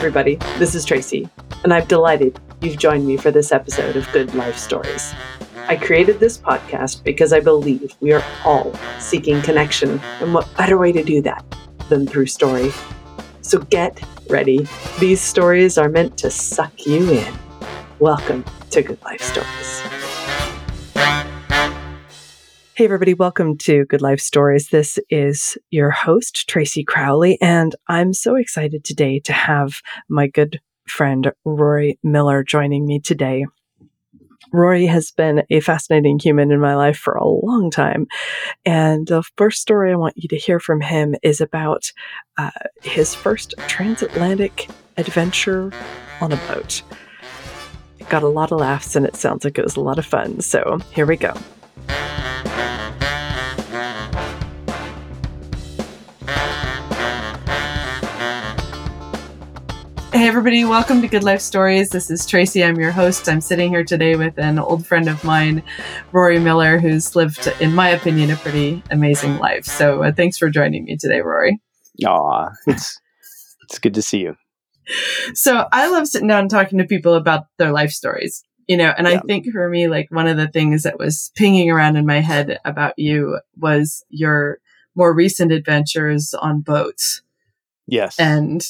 everybody. 0.00 0.36
This 0.58 0.74
is 0.74 0.86
Tracy, 0.86 1.28
and 1.62 1.74
I'm 1.74 1.84
delighted 1.84 2.40
you've 2.62 2.78
joined 2.78 3.06
me 3.06 3.18
for 3.18 3.30
this 3.30 3.52
episode 3.52 3.96
of 3.96 4.10
Good 4.12 4.34
Life 4.34 4.56
Stories. 4.56 5.12
I 5.68 5.76
created 5.76 6.18
this 6.18 6.38
podcast 6.38 7.04
because 7.04 7.34
I 7.34 7.40
believe 7.40 7.94
we 8.00 8.14
are 8.14 8.24
all 8.42 8.72
seeking 8.98 9.42
connection, 9.42 10.00
and 10.22 10.32
what 10.32 10.48
better 10.56 10.78
way 10.78 10.90
to 10.92 11.04
do 11.04 11.20
that 11.20 11.44
than 11.90 12.06
through 12.06 12.28
story? 12.28 12.72
So 13.42 13.58
get 13.58 14.02
ready. 14.30 14.66
These 15.00 15.20
stories 15.20 15.76
are 15.76 15.90
meant 15.90 16.16
to 16.16 16.30
suck 16.30 16.86
you 16.86 17.12
in. 17.12 17.34
Welcome 17.98 18.46
to 18.70 18.80
Good 18.80 19.02
Life 19.02 19.20
Stories. 19.20 19.99
Hey, 22.76 22.84
everybody, 22.84 23.14
welcome 23.14 23.58
to 23.58 23.84
Good 23.86 24.00
Life 24.00 24.20
Stories. 24.20 24.68
This 24.68 24.98
is 25.10 25.58
your 25.70 25.90
host, 25.90 26.48
Tracy 26.48 26.82
Crowley, 26.82 27.36
and 27.42 27.74
I'm 27.88 28.14
so 28.14 28.36
excited 28.36 28.84
today 28.84 29.18
to 29.20 29.32
have 29.32 29.80
my 30.08 30.28
good 30.28 30.60
friend, 30.86 31.32
Rory 31.44 31.98
Miller, 32.02 32.42
joining 32.42 32.86
me 32.86 33.00
today. 33.00 33.44
Rory 34.52 34.86
has 34.86 35.10
been 35.10 35.42
a 35.50 35.60
fascinating 35.60 36.18
human 36.18 36.52
in 36.52 36.60
my 36.60 36.74
life 36.74 36.96
for 36.96 37.14
a 37.14 37.28
long 37.28 37.70
time. 37.70 38.06
And 38.64 39.06
the 39.06 39.24
first 39.36 39.60
story 39.60 39.92
I 39.92 39.96
want 39.96 40.16
you 40.16 40.28
to 40.28 40.38
hear 40.38 40.58
from 40.58 40.80
him 40.80 41.16
is 41.22 41.40
about 41.40 41.90
uh, 42.38 42.50
his 42.82 43.14
first 43.14 43.52
transatlantic 43.66 44.70
adventure 44.96 45.72
on 46.20 46.32
a 46.32 46.36
boat. 46.48 46.82
It 47.98 48.08
got 48.08 48.22
a 48.22 48.28
lot 48.28 48.52
of 48.52 48.60
laughs, 48.60 48.96
and 48.96 49.04
it 49.04 49.16
sounds 49.16 49.44
like 49.44 49.58
it 49.58 49.64
was 49.64 49.76
a 49.76 49.80
lot 49.80 49.98
of 49.98 50.06
fun. 50.06 50.40
So 50.40 50.78
here 50.92 51.04
we 51.06 51.16
go. 51.16 51.34
Hey, 60.12 60.28
everybody, 60.28 60.64
welcome 60.66 61.00
to 61.00 61.08
Good 61.08 61.24
Life 61.24 61.40
Stories. 61.40 61.88
This 61.90 62.10
is 62.10 62.26
Tracy. 62.26 62.62
I'm 62.62 62.76
your 62.76 62.90
host. 62.90 63.26
I'm 63.28 63.40
sitting 63.40 63.70
here 63.70 63.84
today 63.84 64.16
with 64.16 64.38
an 64.38 64.58
old 64.58 64.86
friend 64.86 65.08
of 65.08 65.24
mine, 65.24 65.62
Rory 66.12 66.38
Miller, 66.38 66.78
who's 66.78 67.16
lived, 67.16 67.50
in 67.58 67.74
my 67.74 67.88
opinion, 67.88 68.30
a 68.30 68.36
pretty 68.36 68.82
amazing 68.90 69.38
life. 69.38 69.64
So 69.64 70.02
uh, 70.02 70.12
thanks 70.12 70.36
for 70.36 70.50
joining 70.50 70.84
me 70.84 70.98
today, 70.98 71.20
Rory. 71.20 71.58
Aw, 72.04 72.48
it's, 72.66 73.00
it's 73.62 73.78
good 73.78 73.94
to 73.94 74.02
see 74.02 74.18
you. 74.18 74.36
So 75.34 75.66
I 75.72 75.88
love 75.88 76.06
sitting 76.06 76.28
down 76.28 76.40
and 76.40 76.50
talking 76.50 76.78
to 76.78 76.84
people 76.84 77.14
about 77.14 77.44
their 77.56 77.72
life 77.72 77.92
stories, 77.92 78.44
you 78.70 78.76
know, 78.76 78.94
and 78.96 79.08
yeah. 79.08 79.14
I 79.14 79.18
think 79.26 79.50
for 79.50 79.68
me, 79.68 79.88
like 79.88 80.12
one 80.12 80.28
of 80.28 80.36
the 80.36 80.46
things 80.46 80.84
that 80.84 80.96
was 80.96 81.32
pinging 81.34 81.72
around 81.72 81.96
in 81.96 82.06
my 82.06 82.20
head 82.20 82.60
about 82.64 82.96
you 82.96 83.40
was 83.58 84.04
your 84.10 84.60
more 84.94 85.12
recent 85.12 85.50
adventures 85.50 86.34
on 86.34 86.60
boats. 86.60 87.20
Yes. 87.88 88.16
And 88.20 88.64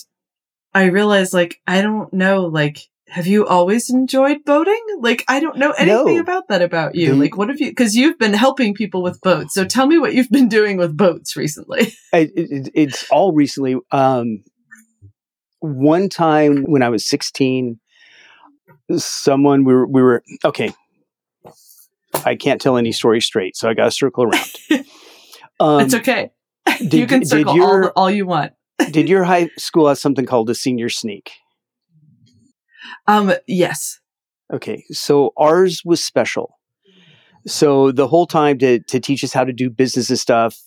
I 0.72 0.84
realized 0.84 1.34
like 1.34 1.60
I 1.66 1.82
don't 1.82 2.10
know 2.14 2.46
like 2.46 2.88
have 3.08 3.26
you 3.26 3.46
always 3.46 3.90
enjoyed 3.90 4.42
boating? 4.46 4.82
Like 5.00 5.22
I 5.28 5.38
don't 5.38 5.58
know 5.58 5.72
anything 5.72 6.14
no. 6.14 6.22
about 6.22 6.48
that 6.48 6.62
about 6.62 6.94
you. 6.94 7.14
Like 7.14 7.36
what 7.36 7.50
have 7.50 7.60
you 7.60 7.74
cuz 7.74 7.94
you've 7.94 8.18
been 8.18 8.32
helping 8.32 8.72
people 8.72 9.02
with 9.02 9.20
boats. 9.20 9.52
So 9.52 9.66
tell 9.66 9.86
me 9.86 9.98
what 9.98 10.14
you've 10.14 10.30
been 10.30 10.48
doing 10.48 10.78
with 10.78 10.96
boats 10.96 11.36
recently. 11.36 11.92
it, 12.14 12.32
it, 12.34 12.70
it's 12.72 13.06
all 13.10 13.34
recently 13.34 13.76
um 13.92 14.44
one 15.58 16.08
time 16.08 16.62
when 16.62 16.82
I 16.82 16.88
was 16.88 17.06
16 17.06 17.78
someone 18.98 19.64
we 19.64 19.74
were 19.74 19.86
we 19.86 20.02
were 20.02 20.22
okay. 20.44 20.72
I 22.24 22.34
can't 22.34 22.60
tell 22.60 22.76
any 22.76 22.92
story 22.92 23.20
straight, 23.20 23.56
so 23.56 23.68
I 23.68 23.74
got 23.74 23.84
to 23.84 23.90
circle 23.90 24.24
around. 24.24 24.50
Um, 25.60 25.82
it's 25.82 25.92
okay. 25.92 26.30
Did, 26.78 26.94
you 26.94 27.06
can 27.06 27.22
circle 27.22 27.54
your, 27.54 27.88
all, 27.88 28.04
all 28.04 28.10
you 28.10 28.24
want 28.24 28.54
did 28.88 29.08
your 29.08 29.24
high 29.24 29.50
school 29.58 29.88
have 29.88 29.98
something 29.98 30.26
called 30.26 30.50
a 30.50 30.54
senior 30.54 30.88
sneak? 30.88 31.32
Um, 33.06 33.32
yes. 33.46 34.00
Okay, 34.52 34.84
so 34.90 35.32
ours 35.36 35.82
was 35.84 36.02
special. 36.02 36.58
So 37.46 37.92
the 37.92 38.08
whole 38.08 38.26
time 38.26 38.58
to 38.58 38.80
to 38.80 39.00
teach 39.00 39.24
us 39.24 39.32
how 39.32 39.44
to 39.44 39.52
do 39.52 39.70
business 39.70 40.10
and 40.10 40.18
stuff, 40.18 40.58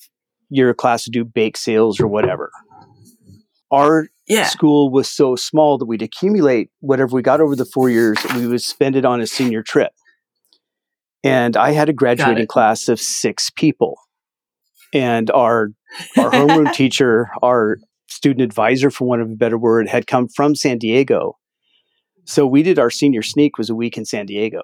your 0.49 0.73
class 0.73 1.05
would 1.05 1.13
do 1.13 1.25
bake 1.25 1.57
sales 1.57 1.99
or 1.99 2.07
whatever. 2.07 2.51
Our 3.71 4.07
yeah. 4.27 4.45
school 4.45 4.89
was 4.89 5.09
so 5.09 5.35
small 5.35 5.77
that 5.77 5.85
we'd 5.85 6.01
accumulate 6.01 6.69
whatever 6.79 7.15
we 7.15 7.21
got 7.21 7.41
over 7.41 7.55
the 7.55 7.65
four 7.65 7.89
years, 7.89 8.17
we 8.35 8.47
would 8.47 8.61
spend 8.61 8.95
it 8.95 9.05
on 9.05 9.21
a 9.21 9.27
senior 9.27 9.61
trip. 9.61 9.91
And 11.23 11.55
I 11.55 11.71
had 11.71 11.89
a 11.89 11.93
graduating 11.93 12.47
class 12.47 12.87
of 12.87 12.99
six 12.99 13.49
people. 13.49 13.97
And 14.93 15.31
our 15.31 15.69
our 16.17 16.31
homeroom 16.31 16.73
teacher, 16.75 17.29
our 17.41 17.77
student 18.07 18.41
advisor, 18.41 18.91
for 18.91 19.07
one 19.07 19.21
of 19.21 19.29
a 19.29 19.35
better 19.35 19.57
word, 19.57 19.87
had 19.87 20.05
come 20.05 20.27
from 20.27 20.55
San 20.55 20.77
Diego. 20.77 21.37
So 22.25 22.45
we 22.45 22.63
did 22.63 22.79
our 22.79 22.89
senior 22.89 23.21
sneak 23.21 23.57
was 23.57 23.69
a 23.69 23.75
week 23.75 23.97
in 23.97 24.05
San 24.05 24.25
Diego, 24.25 24.61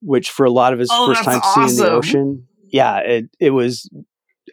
which 0.00 0.30
for 0.30 0.44
a 0.44 0.50
lot 0.50 0.72
of 0.72 0.80
us 0.80 0.88
oh, 0.90 1.06
first 1.08 1.24
time 1.24 1.40
awesome. 1.42 1.68
seeing 1.68 1.80
the 1.80 1.90
ocean. 1.90 2.48
Yeah, 2.70 2.98
it, 2.98 3.24
it 3.38 3.50
was. 3.50 3.88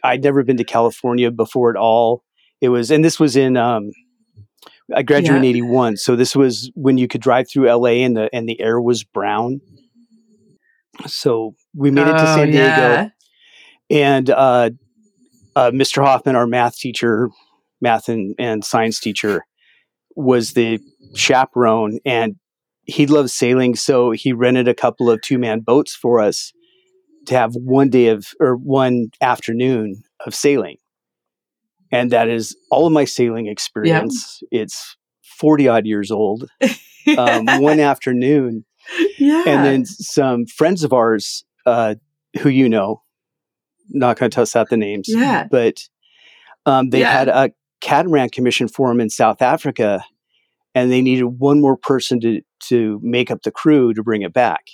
I'd 0.04 0.22
never 0.22 0.42
been 0.42 0.58
to 0.58 0.64
California 0.64 1.30
before 1.30 1.70
at 1.70 1.76
all. 1.76 2.22
It 2.60 2.68
was, 2.68 2.90
and 2.90 3.04
this 3.04 3.20
was 3.20 3.36
in. 3.36 3.56
Um, 3.56 3.92
I 4.94 5.02
graduated 5.02 5.42
yeah. 5.42 5.50
in 5.50 5.56
'81, 5.56 5.96
so 5.96 6.16
this 6.16 6.36
was 6.36 6.70
when 6.74 6.96
you 6.96 7.08
could 7.08 7.20
drive 7.20 7.50
through 7.50 7.70
LA 7.70 8.04
and 8.04 8.16
the 8.16 8.30
and 8.32 8.48
the 8.48 8.60
air 8.60 8.80
was 8.80 9.04
brown. 9.04 9.60
So 11.06 11.54
we 11.74 11.90
made 11.90 12.06
it 12.06 12.12
to 12.12 12.22
oh, 12.22 12.36
San 12.36 12.50
Diego, 12.50 12.60
yeah. 12.60 13.08
and 13.90 14.30
uh, 14.30 14.70
uh, 15.56 15.70
Mr. 15.70 16.04
Hoffman, 16.04 16.36
our 16.36 16.46
math 16.46 16.76
teacher, 16.76 17.30
math 17.80 18.08
and, 18.08 18.34
and 18.38 18.64
science 18.64 19.00
teacher, 19.00 19.44
was 20.14 20.52
the 20.52 20.78
chaperone 21.14 21.98
and 22.04 22.36
he 22.84 23.06
loved 23.06 23.30
sailing. 23.30 23.74
So 23.74 24.12
he 24.12 24.32
rented 24.32 24.68
a 24.68 24.74
couple 24.74 25.10
of 25.10 25.20
two 25.22 25.38
man 25.38 25.60
boats 25.60 25.94
for 25.94 26.20
us 26.20 26.52
to 27.26 27.34
have 27.34 27.54
one 27.54 27.88
day 27.90 28.08
of, 28.08 28.28
or 28.38 28.54
one 28.56 29.08
afternoon 29.20 30.02
of 30.24 30.34
sailing. 30.34 30.76
And 31.92 32.10
that 32.10 32.28
is 32.28 32.56
all 32.70 32.86
of 32.86 32.92
my 32.92 33.04
sailing 33.04 33.46
experience. 33.46 34.42
It's 34.50 34.96
40 35.38 35.68
odd 35.68 35.86
years 35.86 36.10
old. 36.10 36.48
um, 37.18 37.46
one 37.60 37.80
afternoon. 37.80 38.64
Yeah. 39.18 39.44
And 39.46 39.64
then 39.64 39.84
some 39.84 40.46
friends 40.46 40.84
of 40.84 40.92
ours, 40.92 41.44
uh, 41.64 41.96
who 42.40 42.48
you 42.48 42.68
know, 42.68 43.02
not 43.88 44.18
going 44.18 44.30
to 44.30 44.34
toss 44.34 44.56
out 44.56 44.68
the 44.68 44.76
names. 44.76 45.06
Yeah. 45.08 45.46
But 45.50 45.88
um, 46.64 46.90
they 46.90 47.00
yeah. 47.00 47.12
had 47.12 47.28
a 47.28 47.50
catamaran 47.80 48.30
commission 48.30 48.68
for 48.68 48.88
them 48.88 49.00
in 49.00 49.10
South 49.10 49.42
Africa, 49.42 50.04
and 50.74 50.90
they 50.90 51.00
needed 51.02 51.24
one 51.24 51.60
more 51.60 51.76
person 51.76 52.20
to 52.20 52.42
to 52.68 53.00
make 53.02 53.30
up 53.30 53.42
the 53.42 53.50
crew 53.50 53.94
to 53.94 54.02
bring 54.02 54.22
it 54.22 54.32
back. 54.32 54.64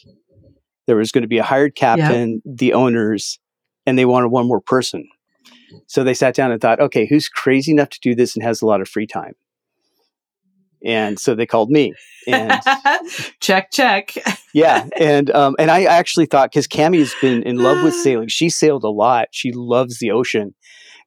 There 0.87 0.97
was 0.97 1.13
going 1.13 1.23
to 1.23 1.29
be 1.29 1.39
a 1.39 1.43
hired 1.43 1.75
captain, 1.75 2.43
the 2.45 2.73
owners, 2.73 3.39
and 3.87 3.99
they 3.99 4.05
wanted 4.05 4.29
one 4.29 4.47
more 4.47 4.61
person. 4.61 5.09
So 5.87 6.05
they 6.05 6.15
sat 6.15 6.35
down 6.35 6.53
and 6.53 6.61
thought, 6.61 6.81
okay, 6.81 7.07
who's 7.07 7.29
crazy 7.29 7.73
enough 7.73 7.91
to 7.91 8.01
do 8.01 8.15
this 8.15 8.35
and 8.35 8.45
has 8.45 8.63
a 8.63 8.67
lot 8.67 8.81
of 8.81 8.89
free 8.89 9.07
time? 9.07 9.35
And 10.85 11.19
so 11.19 11.35
they 11.35 11.47
called 11.47 11.71
me. 11.71 11.95
And 12.27 12.53
check, 13.41 13.71
check. 13.71 14.15
yeah, 14.53 14.87
and 14.97 15.31
um, 15.31 15.57
and 15.59 15.71
I 15.71 15.85
actually 15.85 16.27
thought 16.27 16.51
because 16.51 16.67
Cami 16.69 16.99
has 16.99 17.15
been 17.21 17.43
in 17.43 17.57
love 17.57 17.83
with 17.83 17.95
sailing, 18.03 18.29
she 18.29 18.49
sailed 18.49 18.85
a 18.85 18.91
lot. 18.91 19.29
She 19.33 19.53
loves 19.53 19.99
the 19.99 20.11
ocean, 20.11 20.55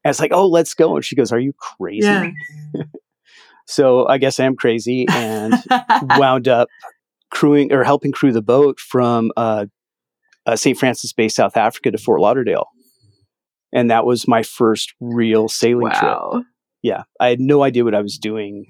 and 0.03 0.09
it's 0.11 0.19
like, 0.19 0.31
oh, 0.33 0.47
let's 0.47 0.73
go. 0.73 0.95
And 0.95 1.05
she 1.05 1.15
goes, 1.15 1.31
"Are 1.31 1.39
you 1.39 1.53
crazy?" 1.57 2.05
Yeah. 2.05 2.31
so 3.65 4.07
I 4.07 4.17
guess 4.17 4.39
I 4.39 4.45
am 4.45 4.55
crazy, 4.55 5.05
and 5.09 5.53
wound 6.17 6.47
up 6.47 6.67
crewing 7.31 7.73
or 7.73 7.83
helping 7.83 8.11
crew 8.11 8.31
the 8.31 8.41
boat 8.41 8.79
from 8.79 9.31
uh, 9.35 9.65
uh, 10.45 10.55
St. 10.55 10.77
Francis 10.77 11.13
Bay, 11.13 11.27
South 11.27 11.57
Africa, 11.57 11.91
to 11.91 11.97
Fort 11.97 12.21
Lauderdale, 12.21 12.67
and 13.75 13.91
that 13.91 14.05
was 14.05 14.27
my 14.27 14.41
first 14.41 14.95
real 15.01 15.49
sailing 15.49 15.89
wow. 15.89 16.29
trip. 16.31 16.45
Yeah, 16.81 17.03
I 17.19 17.27
had 17.27 17.41
no 17.41 17.61
idea 17.61 17.83
what 17.83 17.93
I 17.93 18.01
was 18.01 18.17
doing, 18.17 18.67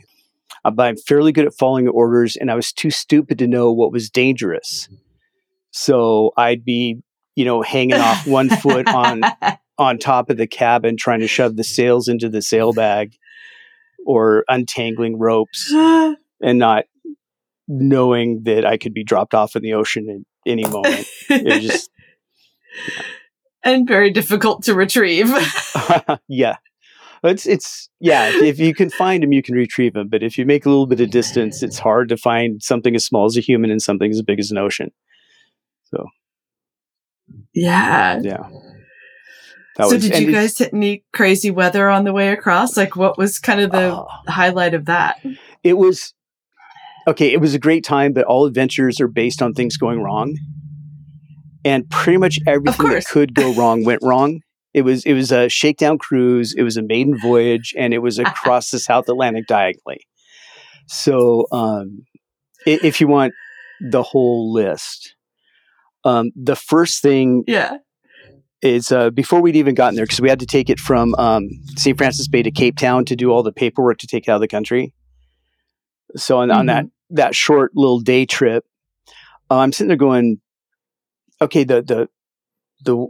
uh, 0.65 0.71
but 0.71 0.87
I'm 0.87 0.97
fairly 0.97 1.31
good 1.31 1.45
at 1.45 1.53
following 1.53 1.87
orders, 1.87 2.35
and 2.35 2.49
I 2.49 2.55
was 2.55 2.73
too 2.73 2.89
stupid 2.89 3.37
to 3.39 3.47
know 3.47 3.71
what 3.71 3.91
was 3.91 4.09
dangerous. 4.09 4.89
So 5.71 6.31
I'd 6.37 6.65
be, 6.65 7.01
you 7.35 7.45
know, 7.45 7.61
hanging 7.61 7.99
off 7.99 8.25
one 8.25 8.49
foot 8.49 8.87
on 8.87 9.21
on 9.77 9.99
top 9.99 10.29
of 10.29 10.37
the 10.37 10.47
cabin 10.47 10.97
trying 10.97 11.19
to 11.19 11.27
shove 11.27 11.55
the 11.55 11.63
sails 11.63 12.07
into 12.07 12.29
the 12.29 12.41
sail 12.41 12.73
bag 12.73 13.13
or 14.07 14.43
untangling 14.47 15.19
ropes 15.19 15.71
and 15.73 16.17
not 16.41 16.85
knowing 17.67 18.43
that 18.43 18.65
I 18.65 18.77
could 18.77 18.93
be 18.93 19.03
dropped 19.03 19.33
off 19.33 19.55
in 19.55 19.61
the 19.61 19.73
ocean 19.73 20.09
at 20.09 20.51
any 20.51 20.63
moment. 20.63 21.07
It 21.29 21.59
just 21.59 21.91
and 23.65 23.87
very 23.87 24.11
difficult 24.11 24.63
to 24.63 24.73
retrieve. 24.73 25.33
yeah. 26.29 26.57
It's 27.23 27.47
it's 27.47 27.89
yeah, 27.99 28.29
if 28.31 28.59
you 28.59 28.75
can 28.75 28.91
find 28.91 29.23
them 29.23 29.33
you 29.33 29.41
can 29.41 29.55
retrieve 29.55 29.93
them, 29.93 30.09
but 30.09 30.21
if 30.21 30.37
you 30.37 30.45
make 30.45 30.65
a 30.65 30.69
little 30.69 30.85
bit 30.85 31.01
of 31.01 31.09
distance, 31.09 31.63
it's 31.63 31.79
hard 31.79 32.07
to 32.09 32.17
find 32.17 32.61
something 32.61 32.95
as 32.95 33.03
small 33.03 33.25
as 33.25 33.35
a 33.35 33.41
human 33.41 33.71
and 33.71 33.81
something 33.81 34.11
as 34.11 34.21
big 34.21 34.39
as 34.39 34.51
an 34.51 34.59
ocean. 34.59 34.91
So 35.85 36.05
Yeah. 37.53 38.19
Yeah. 38.21 38.47
That 39.77 39.87
so 39.89 39.95
was, 39.95 40.07
did 40.07 40.19
you 40.19 40.31
guys 40.31 40.57
hit 40.57 40.71
any 40.71 41.03
crazy 41.11 41.49
weather 41.51 41.89
on 41.89 42.03
the 42.03 42.13
way 42.13 42.29
across? 42.29 42.77
Like 42.77 42.95
what 42.95 43.17
was 43.17 43.39
kind 43.39 43.59
of 43.59 43.71
the 43.71 43.95
uh, 43.95 44.05
highlight 44.27 44.75
of 44.75 44.85
that? 44.85 45.19
it 45.65 45.77
was 45.77 46.13
okay. 47.07 47.33
It 47.33 47.41
was 47.41 47.55
a 47.55 47.59
great 47.59 47.83
time, 47.83 48.13
but 48.13 48.25
all 48.25 48.45
adventures 48.45 49.01
are 49.01 49.07
based 49.07 49.41
on 49.41 49.53
things 49.53 49.77
going 49.77 49.99
wrong, 49.99 50.37
and 51.65 51.89
pretty 51.89 52.17
much 52.17 52.39
everything 52.47 52.87
that 52.89 53.05
could 53.05 53.33
go 53.35 53.53
wrong 53.57 53.83
went 53.83 53.99
wrong. 54.01 54.39
It 54.73 54.83
was 54.83 55.05
it 55.05 55.13
was 55.13 55.31
a 55.31 55.49
shakedown 55.49 55.97
cruise. 55.97 56.53
It 56.57 56.63
was 56.63 56.77
a 56.77 56.81
maiden 56.81 57.17
voyage, 57.19 57.73
and 57.77 57.93
it 57.93 57.99
was 57.99 58.19
across 58.19 58.69
the 58.71 58.79
South 58.79 59.09
Atlantic 59.09 59.47
diagonally. 59.47 59.99
So, 60.87 61.47
um, 61.51 62.05
if 62.65 63.01
you 63.01 63.07
want 63.07 63.33
the 63.81 64.03
whole 64.03 64.53
list, 64.53 65.15
um, 66.03 66.31
the 66.35 66.55
first 66.55 67.01
thing 67.01 67.43
Yeah. 67.47 67.77
is 68.61 68.91
uh, 68.91 69.09
before 69.11 69.41
we'd 69.41 69.55
even 69.55 69.75
gotten 69.75 69.95
there 69.95 70.05
because 70.05 70.21
we 70.21 70.29
had 70.29 70.39
to 70.41 70.45
take 70.45 70.69
it 70.69 70.79
from 70.79 71.15
um, 71.15 71.47
St. 71.77 71.97
Francis 71.97 72.27
Bay 72.27 72.43
to 72.43 72.51
Cape 72.51 72.77
Town 72.77 73.05
to 73.05 73.15
do 73.15 73.31
all 73.31 73.43
the 73.43 73.51
paperwork 73.51 73.97
to 73.99 74.07
take 74.07 74.27
it 74.27 74.31
out 74.31 74.35
of 74.35 74.41
the 74.41 74.47
country. 74.47 74.93
So 76.15 76.37
on, 76.39 76.51
on 76.51 76.65
that 76.67 76.85
that 77.11 77.35
short 77.35 77.71
little 77.75 77.99
day 77.99 78.25
trip, 78.25 78.63
uh, 79.49 79.57
I'm 79.57 79.71
sitting 79.71 79.87
there 79.89 79.97
going, 79.97 80.39
okay, 81.41 81.63
the 81.63 81.81
the 81.81 82.09
the 82.83 83.07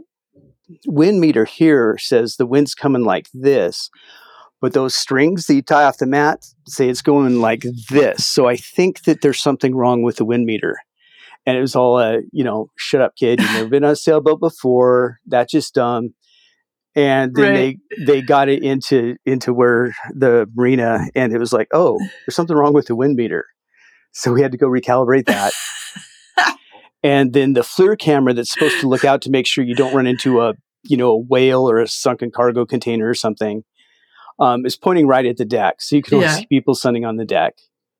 wind 0.86 1.20
meter 1.20 1.44
here 1.44 1.96
says 1.98 2.36
the 2.36 2.46
wind's 2.46 2.74
coming 2.74 3.04
like 3.04 3.28
this, 3.32 3.90
but 4.60 4.72
those 4.72 4.94
strings 4.94 5.46
that 5.46 5.54
you 5.54 5.62
tie 5.62 5.84
off 5.84 5.98
the 5.98 6.06
mat 6.06 6.44
say 6.66 6.88
it's 6.88 7.02
going 7.02 7.40
like 7.40 7.64
this. 7.88 8.26
So 8.26 8.46
I 8.48 8.56
think 8.56 9.02
that 9.04 9.20
there's 9.20 9.40
something 9.40 9.74
wrong 9.74 10.02
with 10.02 10.16
the 10.16 10.24
wind 10.24 10.44
meter. 10.46 10.76
And 11.48 11.56
it 11.56 11.60
was 11.60 11.76
all, 11.76 11.96
uh, 11.96 12.18
you 12.32 12.42
know, 12.42 12.70
shut 12.76 13.00
up, 13.00 13.14
kid. 13.16 13.40
You've 13.40 13.52
never 13.52 13.68
been 13.68 13.84
on 13.84 13.92
a 13.92 13.96
sailboat 13.96 14.40
before. 14.40 15.20
That's 15.26 15.52
just 15.52 15.74
dumb. 15.74 16.14
And 16.96 17.36
then 17.36 17.52
Right. 17.54 17.78
they 17.98 18.04
they 18.04 18.22
got 18.22 18.48
it 18.48 18.64
into 18.64 19.16
into 19.24 19.52
where 19.52 19.94
the 20.12 20.50
marina, 20.56 21.06
and 21.14 21.32
it 21.32 21.38
was 21.38 21.52
like, 21.52 21.68
oh, 21.72 21.98
there's 22.00 22.34
something 22.34 22.56
wrong 22.56 22.72
with 22.72 22.86
the 22.86 22.96
wind 22.96 23.14
meter. 23.14 23.44
So 24.12 24.32
we 24.32 24.42
had 24.42 24.50
to 24.52 24.58
go 24.58 24.66
recalibrate 24.68 25.26
that. 25.26 25.52
and 27.02 27.32
then 27.32 27.52
the 27.52 27.60
FLIR 27.62 27.98
camera 27.98 28.32
that's 28.34 28.52
supposed 28.52 28.80
to 28.80 28.88
look 28.88 29.04
out 29.04 29.22
to 29.22 29.30
make 29.30 29.46
sure 29.46 29.64
you 29.64 29.74
don't 29.74 29.94
run 29.94 30.06
into 30.06 30.40
a 30.40 30.54
you 30.84 30.96
know 30.96 31.10
a 31.10 31.18
whale 31.18 31.68
or 31.68 31.78
a 31.80 31.88
sunken 31.88 32.30
cargo 32.30 32.64
container 32.64 33.08
or 33.08 33.14
something 33.14 33.62
um, 34.38 34.66
is 34.66 34.76
pointing 34.76 35.06
right 35.06 35.24
at 35.26 35.36
the 35.36 35.44
deck, 35.44 35.80
so 35.80 35.96
you 35.96 36.02
can 36.02 36.14
only 36.14 36.26
Yeah. 36.26 36.36
see 36.36 36.46
people 36.46 36.74
sunning 36.74 37.04
on 37.04 37.16
the 37.16 37.24
deck. 37.24 37.54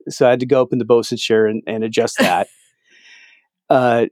So 0.09 0.27
I 0.27 0.31
had 0.31 0.41
to 0.41 0.47
go 0.47 0.63
up 0.63 0.73
in 0.73 0.79
the 0.79 0.85
bosun 0.85 1.19
chair 1.19 1.47
and, 1.47 1.63
and 1.67 1.83
adjust 1.83 2.19
that. 2.19 2.47
uh, 3.71 4.07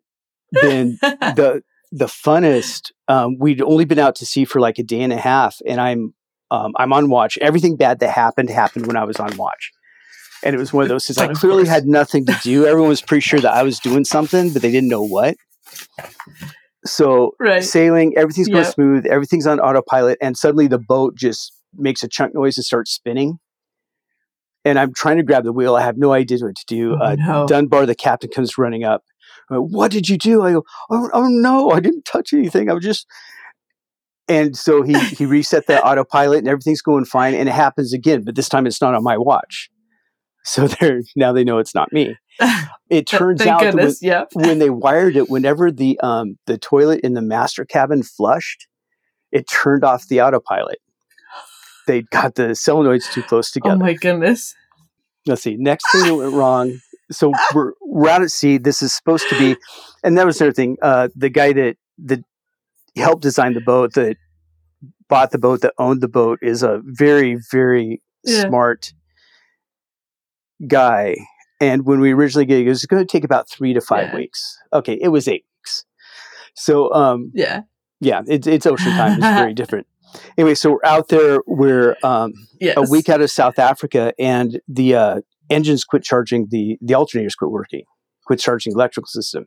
then 0.53 0.99
the 1.03 1.63
the 1.93 2.07
funnest 2.07 2.91
um, 3.07 3.37
we'd 3.39 3.63
only 3.63 3.85
been 3.85 3.99
out 4.01 4.17
to 4.17 4.27
sea 4.27 4.45
for 4.45 4.61
like 4.61 4.79
a 4.79 4.83
day 4.83 5.01
and 5.03 5.13
a 5.13 5.17
half, 5.19 5.59
and 5.67 5.81
I'm 5.81 6.15
um, 6.51 6.73
I'm 6.77 6.93
on 6.93 7.09
watch. 7.11 7.39
Everything 7.39 7.77
bad 7.77 8.01
that 8.01 8.11
happened 8.11 8.51
happened 8.51 8.87
when 8.87 8.97
I 8.97 9.05
was 9.05 9.17
on 9.21 9.37
watch. 9.37 9.71
And 10.45 10.55
it 10.55 10.59
was 10.59 10.73
one 10.73 10.83
of 10.83 10.89
those 10.91 11.07
things 11.07 11.17
I 11.17 11.33
clearly 11.33 11.67
had 11.67 11.87
nothing 11.87 12.27
to 12.27 12.39
do. 12.43 12.67
Everyone 12.67 12.91
was 12.91 13.01
pretty 13.01 13.23
sure 13.23 13.41
that 13.41 13.53
I 13.53 13.63
was 13.63 13.79
doing 13.79 14.05
something, 14.05 14.53
but 14.53 14.61
they 14.61 14.71
didn't 14.71 14.91
know 14.91 15.03
what. 15.03 15.37
So 16.85 17.35
right. 17.41 17.65
sailing, 17.65 18.13
everything's 18.17 18.49
going 18.49 18.65
Yeah. 18.65 18.71
smooth, 18.71 19.07
everything's 19.07 19.47
on 19.47 19.59
autopilot, 19.59 20.19
and 20.21 20.37
suddenly 20.37 20.67
the 20.67 20.79
boat 20.79 21.17
just 21.17 21.55
makes 21.75 22.03
a 22.03 22.09
chunk 22.09 22.35
noise 22.35 22.59
and 22.59 22.65
starts 22.65 22.93
spinning. 22.93 23.39
And 24.67 24.79
I'm 24.79 24.93
trying 24.95 25.17
to 25.17 25.23
grab 25.23 25.45
the 25.45 25.53
wheel. 25.53 25.77
I 25.77 25.83
have 25.83 25.97
no 25.97 26.13
idea 26.13 26.39
what 26.41 26.57
to 26.57 26.65
do. 26.67 26.97
Oh, 27.01 27.05
uh, 27.05 27.17
no. 27.17 27.47
Dunbar, 27.47 27.87
the 27.87 27.95
captain, 27.95 28.31
comes 28.31 28.57
running 28.57 28.85
up. 28.85 29.03
Uh, 29.51 29.61
what 29.61 29.91
did 29.91 30.09
you 30.09 30.17
do? 30.17 30.43
I 30.43 30.53
go, 30.53 30.65
oh, 30.91 31.11
oh 31.13 31.29
no, 31.29 31.71
I 31.71 31.81
didn't 31.81 32.05
touch 32.05 32.33
anything. 32.33 32.71
I 32.71 32.75
was 32.75 32.85
just. 32.85 33.07
And 34.27 34.57
so 34.57 34.83
he 34.83 34.99
he 34.99 35.27
reset 35.27 35.67
the 35.67 35.83
autopilot 35.87 36.39
and 36.39 36.49
everything's 36.49 36.81
going 36.81 37.05
fine. 37.05 37.35
And 37.35 37.49
it 37.49 37.53
happens 37.53 37.93
again, 37.93 38.25
but 38.25 38.37
this 38.37 38.49
time 38.49 38.67
it's 38.67 38.81
not 38.81 38.95
on 38.95 39.03
my 39.03 39.19
watch. 39.19 39.71
So 40.45 40.67
they're 40.81 41.03
now 41.17 41.33
they 41.33 41.45
know 41.45 41.59
it's 41.59 41.75
not 41.75 41.93
me. 41.93 42.17
It 42.91 43.07
turns 43.07 43.41
out 43.41 43.61
that 43.61 43.75
when, 43.75 43.77
goodness. 43.77 44.03
Yep. 44.03 44.29
when 44.35 44.59
they 44.59 44.71
wired 44.71 45.17
it, 45.17 45.29
whenever 45.31 45.73
the 45.73 45.99
um 46.01 46.39
the 46.47 46.59
toilet 46.59 47.01
in 47.01 47.15
the 47.15 47.23
master 47.23 47.65
cabin 47.65 48.03
flushed, 48.03 48.69
it 49.33 49.49
turned 49.49 49.85
off 49.85 50.07
the 50.07 50.21
autopilot. 50.21 50.79
They 51.87 52.03
got 52.03 52.35
the 52.37 52.49
solenoids 52.51 53.11
too 53.13 53.23
close 53.23 53.51
together. 53.53 53.77
Oh 53.77 53.79
my 53.79 53.95
goodness. 53.95 54.55
Let's 55.27 55.43
see. 55.43 55.57
Next 55.57 55.85
thing 55.91 56.03
that 56.05 56.15
went 56.15 56.35
wrong. 56.35 56.79
So 57.11 57.33
we're 57.55 57.73
we're 57.81 58.11
out 58.11 58.23
at 58.23 58.31
sea. 58.31 58.59
This 58.59 58.81
is 58.83 58.95
supposed 58.95 59.29
to 59.31 59.39
be, 59.39 59.57
and 60.05 60.17
that 60.19 60.27
was 60.27 60.41
another 60.41 60.53
thing. 60.53 60.77
Uh, 60.83 61.09
the 61.17 61.31
guy 61.31 61.53
that 61.55 61.77
that 62.05 62.23
helped 62.97 63.23
design 63.23 63.55
the 63.55 63.61
boat, 63.61 63.95
that 63.95 64.17
bought 65.09 65.31
the 65.33 65.39
boat, 65.39 65.63
that 65.63 65.75
owned 65.79 66.01
the 66.01 66.09
boat, 66.09 66.39
is 66.43 66.63
a 66.63 66.81
very 66.85 67.39
very 67.51 68.03
Yeah. 68.25 68.43
smart 68.47 68.93
guy. 70.67 71.17
And 71.61 71.87
when 71.87 72.01
we 72.01 72.13
originally 72.13 72.47
get, 72.47 72.59
it 72.59 72.67
it 72.67 72.69
was 72.69 72.85
going 72.87 73.05
to 73.05 73.11
take 73.11 73.25
about 73.25 73.49
three 73.49 73.73
to 73.75 73.81
five 73.81 74.09
Yeah. 74.09 74.17
weeks. 74.17 74.59
Okay, 74.73 74.99
it 75.01 75.09
was 75.09 75.29
eight 75.29 75.45
weeks. 75.61 75.85
So 76.55 76.93
um, 76.93 77.31
Yeah. 77.35 77.63
yeah, 78.01 78.23
it's 78.27 78.47
it's 78.47 78.67
ocean 78.67 78.93
time. 78.93 79.13
It's 79.19 79.21
very 79.39 79.55
different. 79.63 79.87
Anyway, 80.39 80.55
so 80.55 80.73
we're 80.73 80.85
out 80.85 81.09
there. 81.09 81.39
We're 81.47 81.97
um, 82.03 82.33
Yes. 82.61 82.77
a 82.77 82.83
week 82.91 83.09
out 83.09 83.21
of 83.21 83.31
South 83.31 83.59
Africa, 83.59 84.13
and 84.19 84.61
the 84.69 84.95
uh, 84.95 85.21
engines 85.51 85.85
quit 85.85 86.03
charging. 86.05 86.47
the 86.51 86.77
The 86.81 86.95
alternators 86.95 87.37
quit 87.37 87.51
working. 87.51 87.83
Quit 88.27 88.39
charging 88.41 88.73
the 88.73 88.79
electrical 88.79 89.09
system, 89.09 89.47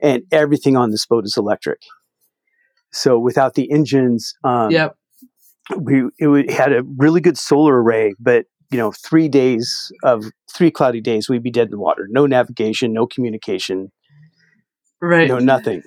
and 0.00 0.22
everything 0.30 0.76
on 0.76 0.90
this 0.90 1.06
boat 1.06 1.24
is 1.24 1.36
electric. 1.36 1.80
So 2.92 3.18
without 3.18 3.54
the 3.54 3.70
engines, 3.70 4.34
um, 4.44 4.70
Yep. 4.70 4.96
we 5.78 6.04
it 6.18 6.50
had 6.50 6.72
a 6.72 6.82
really 6.98 7.20
good 7.20 7.38
solar 7.38 7.82
array, 7.82 8.14
but 8.20 8.46
you 8.72 8.78
know, 8.78 8.90
three 8.92 9.28
days 9.28 9.92
of 10.02 10.24
three 10.52 10.70
cloudy 10.70 11.00
days, 11.00 11.28
we'd 11.28 11.42
be 11.42 11.50
dead 11.50 11.66
in 11.66 11.70
the 11.70 11.78
water. 11.78 12.06
No 12.10 12.26
navigation, 12.26 12.92
no 12.92 13.06
communication, 13.06 13.92
Right. 15.00 15.28
no 15.28 15.38
nothing. 15.38 15.82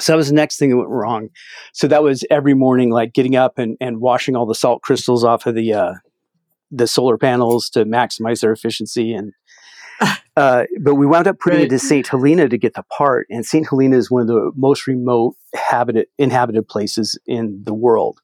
So 0.00 0.12
that 0.12 0.16
was 0.16 0.28
the 0.28 0.34
next 0.34 0.58
thing 0.58 0.70
that 0.70 0.76
went 0.76 0.88
wrong. 0.90 1.28
So 1.72 1.86
that 1.88 2.02
was 2.02 2.24
every 2.30 2.54
morning, 2.54 2.90
like 2.90 3.12
getting 3.12 3.36
up 3.36 3.58
and, 3.58 3.76
and 3.80 4.00
washing 4.00 4.34
all 4.34 4.44
the 4.46 4.54
salt 4.54 4.82
crystals 4.82 5.24
off 5.24 5.46
of 5.46 5.54
the 5.54 5.72
uh, 5.72 5.94
the 6.70 6.86
solar 6.88 7.16
panels 7.16 7.70
to 7.70 7.84
maximize 7.84 8.40
their 8.40 8.50
efficiency. 8.52 9.14
And 9.14 9.32
uh, 10.36 10.64
but 10.80 10.96
we 10.96 11.06
wound 11.06 11.28
up 11.28 11.38
putting 11.38 11.60
Right. 11.60 11.66
it 11.66 11.70
to 11.70 11.78
Saint 11.78 12.08
Helena 12.08 12.48
to 12.48 12.58
get 12.58 12.74
the 12.74 12.82
part. 12.96 13.28
And 13.30 13.46
Saint 13.46 13.68
Helena 13.68 13.96
is 13.96 14.10
one 14.10 14.22
of 14.22 14.26
the 14.28 14.50
most 14.56 14.88
remote 14.88 15.36
habited 15.54 16.08
inhabited 16.18 16.66
places 16.66 17.16
in 17.26 17.62
the 17.64 17.74
world. 17.74 18.20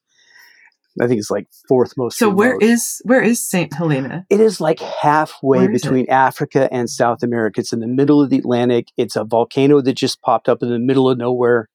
I 1.00 1.06
think 1.06 1.18
it's 1.20 1.30
like 1.30 1.46
fourth 1.68 1.92
most. 1.96 2.18
so 2.18 2.28
where 2.28 2.54
remote. 2.54 2.62
is 2.62 3.00
where 3.04 3.22
is 3.22 3.46
Saint 3.46 3.72
Helena? 3.72 4.26
It 4.30 4.40
is 4.40 4.60
like 4.60 4.80
halfway 4.80 5.58
Where 5.58 5.70
is 5.70 5.80
it? 5.82 5.84
between 5.84 6.08
Africa 6.10 6.68
and 6.72 6.88
South 6.90 7.22
America. 7.22 7.60
It's 7.60 7.72
in 7.72 7.80
the 7.80 7.86
middle 7.86 8.20
of 8.22 8.30
the 8.30 8.38
Atlantic. 8.38 8.88
It's 8.96 9.14
a 9.16 9.24
volcano 9.24 9.80
that 9.82 9.92
just 9.92 10.20
popped 10.22 10.48
up 10.48 10.62
in 10.62 10.68
the 10.70 10.78
middle 10.80 11.08
of 11.08 11.16
nowhere 11.18 11.68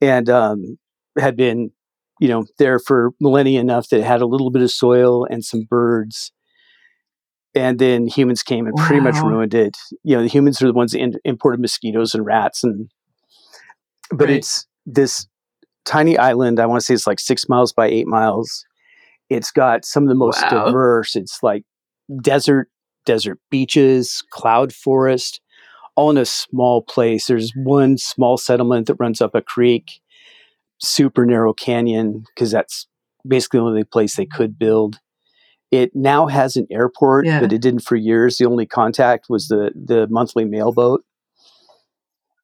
and 0.00 0.28
um, 0.30 0.78
had 1.18 1.36
been, 1.36 1.70
you 2.18 2.28
know, 2.28 2.46
there 2.58 2.78
for 2.78 3.10
millennia 3.20 3.60
enough 3.60 3.88
that 3.90 3.98
it 3.98 4.04
had 4.04 4.22
a 4.22 4.26
little 4.26 4.50
bit 4.50 4.62
of 4.62 4.70
soil 4.70 5.26
and 5.28 5.44
some 5.44 5.64
birds. 5.68 6.32
And 7.54 7.78
then 7.78 8.08
humans 8.08 8.42
came 8.42 8.66
and 8.66 8.74
pretty 8.76 9.00
much 9.00 9.14
ruined 9.22 9.54
it. 9.54 9.76
You 10.02 10.16
know, 10.16 10.22
the 10.22 10.28
humans 10.28 10.60
are 10.60 10.66
the 10.66 10.72
ones 10.72 10.90
that 10.92 10.98
in- 10.98 11.20
imported 11.24 11.60
mosquitoes 11.60 12.12
and 12.14 12.24
rats. 12.26 12.64
And 12.64 12.88
but 14.10 14.28
Right. 14.28 14.38
it's 14.38 14.66
this 14.86 15.28
tiny 15.84 16.16
island. 16.18 16.60
I 16.60 16.66
want 16.66 16.80
to 16.80 16.84
say 16.84 16.94
it's 16.94 17.06
like 17.06 17.20
six 17.20 17.48
miles 17.48 17.72
by 17.72 17.86
eight 17.86 18.06
miles. 18.06 18.64
It's 19.30 19.50
got 19.50 19.84
some 19.84 20.02
of 20.04 20.08
the 20.08 20.14
most 20.14 20.42
Wow. 20.42 20.66
diverse. 20.66 21.16
It's 21.16 21.42
like 21.42 21.64
desert, 22.20 22.68
desert 23.06 23.38
beaches, 23.50 24.22
cloud 24.30 24.72
forest, 24.72 25.40
all 25.96 26.10
in 26.10 26.18
a 26.18 26.24
small 26.26 26.82
place. 26.82 27.26
There's 27.26 27.52
one 27.56 27.96
small 27.98 28.36
settlement 28.36 28.86
that 28.86 28.96
runs 28.96 29.20
up 29.20 29.34
a 29.34 29.40
creek, 29.42 30.00
super 30.78 31.24
narrow 31.24 31.52
canyon 31.52 32.24
because 32.34 32.50
that's 32.50 32.86
basically 33.26 33.60
the 33.60 33.64
only 33.66 33.84
place 33.84 34.16
they 34.16 34.26
could 34.26 34.58
build. 34.58 34.98
It 35.70 35.90
now 35.94 36.26
has 36.26 36.56
an 36.56 36.66
airport, 36.70 37.26
Yeah. 37.26 37.40
but 37.40 37.52
it 37.52 37.60
didn't 37.62 37.80
for 37.80 37.96
years. 37.96 38.36
The 38.38 38.44
only 38.46 38.66
contact 38.66 39.26
was 39.28 39.48
the 39.48 39.72
the 39.74 40.06
monthly 40.08 40.44
mail 40.44 40.72
boat, 40.72 41.04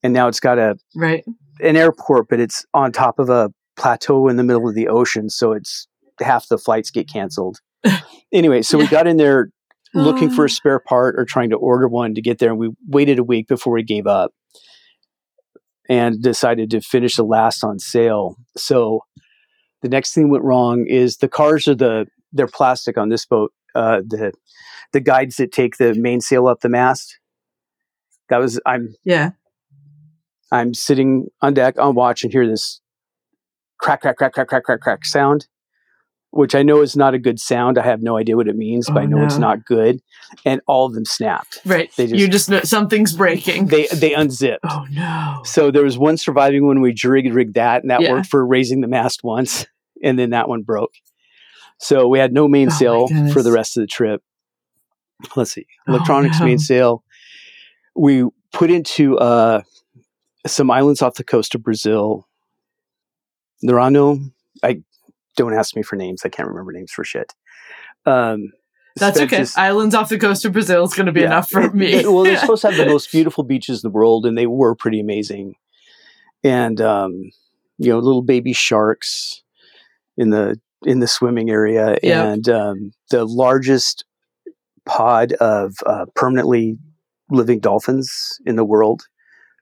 and 0.03 0.13
now 0.13 0.27
it's 0.29 0.41
got 0.41 0.59
a 0.59 0.77
Right. 0.97 1.25
An 1.63 1.77
airport, 1.77 2.29
but 2.29 2.41
it's 2.41 2.65
on 2.75 2.93
top 2.93 3.19
of 3.19 3.31
a 3.31 3.51
plateau 3.77 4.29
in 4.29 4.37
the 4.37 4.45
middle 4.45 4.69
of 4.69 4.75
the 4.75 4.89
ocean, 4.89 5.31
so 5.31 5.53
it's 5.53 5.87
half 6.21 6.49
the 6.49 6.59
flights 6.59 6.91
get 6.91 7.09
canceled. 7.09 7.59
anyway, 8.33 8.63
so 8.63 8.79
we 8.79 8.87
got 8.87 9.07
in 9.07 9.17
there 9.17 9.51
looking 9.95 10.31
for 10.31 10.45
a 10.45 10.51
spare 10.51 10.79
part 10.79 11.19
or 11.19 11.25
trying 11.25 11.51
to 11.51 11.57
order 11.57 11.89
one 11.89 12.15
to 12.15 12.23
get 12.23 12.39
there, 12.39 12.51
and 12.51 12.59
we 12.59 12.71
waited 12.89 13.19
a 13.19 13.25
week 13.25 13.49
before 13.49 13.73
we 13.73 13.83
gave 13.83 14.07
up 14.07 14.33
and 15.89 16.23
decided 16.23 16.71
to 16.71 16.81
finish 16.81 17.17
the 17.17 17.25
last 17.25 17.65
on 17.65 17.79
sale. 17.79 18.37
So 18.57 19.01
the 19.83 19.89
next 19.89 20.15
thing 20.15 20.31
went 20.31 20.45
wrong 20.45 20.87
is 20.87 21.17
the 21.17 21.29
cars 21.29 21.67
are 21.67 21.75
the 21.75 22.07
they're 22.33 22.47
plastic 22.47 22.97
on 22.97 23.09
this 23.09 23.27
boat. 23.27 23.53
Uh, 23.75 24.01
the 24.07 24.33
the 24.93 25.01
guides 25.01 25.37
that 25.37 25.53
take 25.53 25.77
the 25.79 25.95
mainsail 25.95 26.47
up 26.47 26.61
the 26.61 26.69
mast. 26.69 27.19
That 28.29 28.39
was 28.39 28.61
I'm 28.67 28.95
Yeah. 29.05 29.31
I'm 30.53 30.75
sitting 30.75 31.29
on 31.43 31.55
deck 31.55 31.79
on 31.79 31.95
watch 31.95 32.23
and 32.25 32.33
hear 32.33 32.47
this 32.49 32.81
crack, 33.79 34.03
crack, 34.03 34.17
crack, 34.17 34.33
crack, 34.35 34.49
crack, 34.49 34.65
crack, 34.65 34.81
crack 34.81 35.05
sound. 35.05 35.47
which 36.33 36.55
I 36.55 36.63
know 36.63 36.81
is 36.81 36.97
not 36.97 37.13
a 37.13 37.19
good 37.19 37.41
sound. 37.41 37.77
I 37.77 37.83
have 37.83 38.03
no 38.03 38.17
idea 38.17 38.37
what 38.37 38.47
it 38.47 38.55
means, 38.55 38.87
but 38.87 38.99
Oh, 38.99 39.01
I 39.01 39.07
know 39.07 39.25
it's 39.25 39.39
not 39.39 39.65
good. 39.65 40.01
And 40.45 40.61
all 40.69 40.87
of 40.87 40.95
them 40.95 41.05
snapped. 41.05 41.59
Right. 41.67 41.91
They 41.97 42.05
you 42.05 42.29
just- 42.29 42.33
just 42.33 42.51
know 42.51 42.61
something's 42.61 43.13
breaking. 43.17 43.67
They 43.67 43.89
they 43.89 44.15
unzipped. 44.15 44.65
oh 44.69 44.87
no. 44.93 45.41
So 45.45 45.73
there 45.73 45.83
was 45.83 45.99
one 45.99 46.17
surviving 46.17 46.69
when 46.69 46.81
we 46.81 46.93
jig 46.93 47.35
rigged 47.35 47.55
that, 47.55 47.83
and 47.83 47.91
that 47.91 48.01
Yeah. 48.03 48.13
worked 48.13 48.27
for 48.29 48.47
raising 48.47 48.81
the 48.81 48.87
mast 48.87 49.25
once, 49.25 49.67
and 50.05 50.17
then 50.21 50.31
that 50.31 50.49
one 50.49 50.63
broke. 50.63 50.93
So 51.79 52.07
we 52.07 52.21
had 52.21 52.33
no 52.33 52.45
Oh, 52.45 52.49
mainsail 52.49 53.09
for 53.33 53.43
the 53.43 53.51
rest 53.51 53.77
of 53.77 53.81
the 53.83 53.87
trip. 53.89 54.23
Let's 55.35 55.53
see, 55.53 55.67
Oh, 55.89 55.95
electronics 55.95 56.39
no. 56.39 56.47
mainsail. 56.47 57.03
We 57.97 58.25
put 58.53 58.71
into 58.71 59.19
uh, 59.19 59.63
some 60.47 60.71
islands 60.71 61.03
off 61.03 61.15
the 61.15 61.25
coast 61.25 61.55
of 61.55 61.63
Brazil. 61.63 62.27
Nerano. 63.65 64.31
I 64.63 64.83
don't 65.37 65.55
ask 65.55 65.77
me 65.77 65.83
for 65.83 65.97
names. 65.97 66.23
I 66.25 66.29
can't 66.29 66.49
remember 66.49 66.73
names 66.73 66.93
for 66.93 67.05
shit. 67.05 67.33
Um, 68.07 68.53
That's 68.97 69.21
okay. 69.21 69.39
just- 69.39 69.59
Islands 69.59 69.95
off 69.95 70.09
the 70.09 70.19
coast 70.19 70.45
of 70.45 70.53
Brazil 70.53 70.85
is 70.85 70.95
going 70.95 71.07
to 71.07 71.13
be 71.13 71.21
Yeah. 71.21 71.27
enough 71.27 71.51
for 71.51 71.63
It- 71.63 71.75
me. 71.75 71.93
it- 71.93 72.11
well, 72.11 72.25
they're 72.25 72.37
supposed 72.41 72.63
to 72.63 72.69
have 72.71 72.77
the 72.79 72.87
most 72.87 73.13
beautiful 73.13 73.45
beaches 73.45 73.83
in 73.85 73.89
the 73.91 73.95
world, 73.95 74.27
and 74.27 74.37
they 74.37 74.47
were 74.47 74.75
pretty 74.75 75.01
amazing. 75.01 75.55
And 76.43 76.81
um, 76.81 77.31
you 77.79 77.91
know, 77.91 77.99
little 77.99 78.23
baby 78.23 78.53
sharks 78.53 79.43
in 80.17 80.31
the 80.31 80.59
in 80.87 81.01
the 81.01 81.07
swimming 81.07 81.51
area, 81.51 81.99
Yep. 82.03 82.25
and 82.27 82.49
um, 82.49 82.93
the 83.11 83.27
largest 83.27 84.05
pod 84.87 85.33
of 85.35 85.75
uh, 85.85 86.07
permanently 86.15 86.79
living 87.31 87.61
dolphins 87.61 88.41
in 88.47 88.57
the 88.57 88.65
world. 88.65 89.03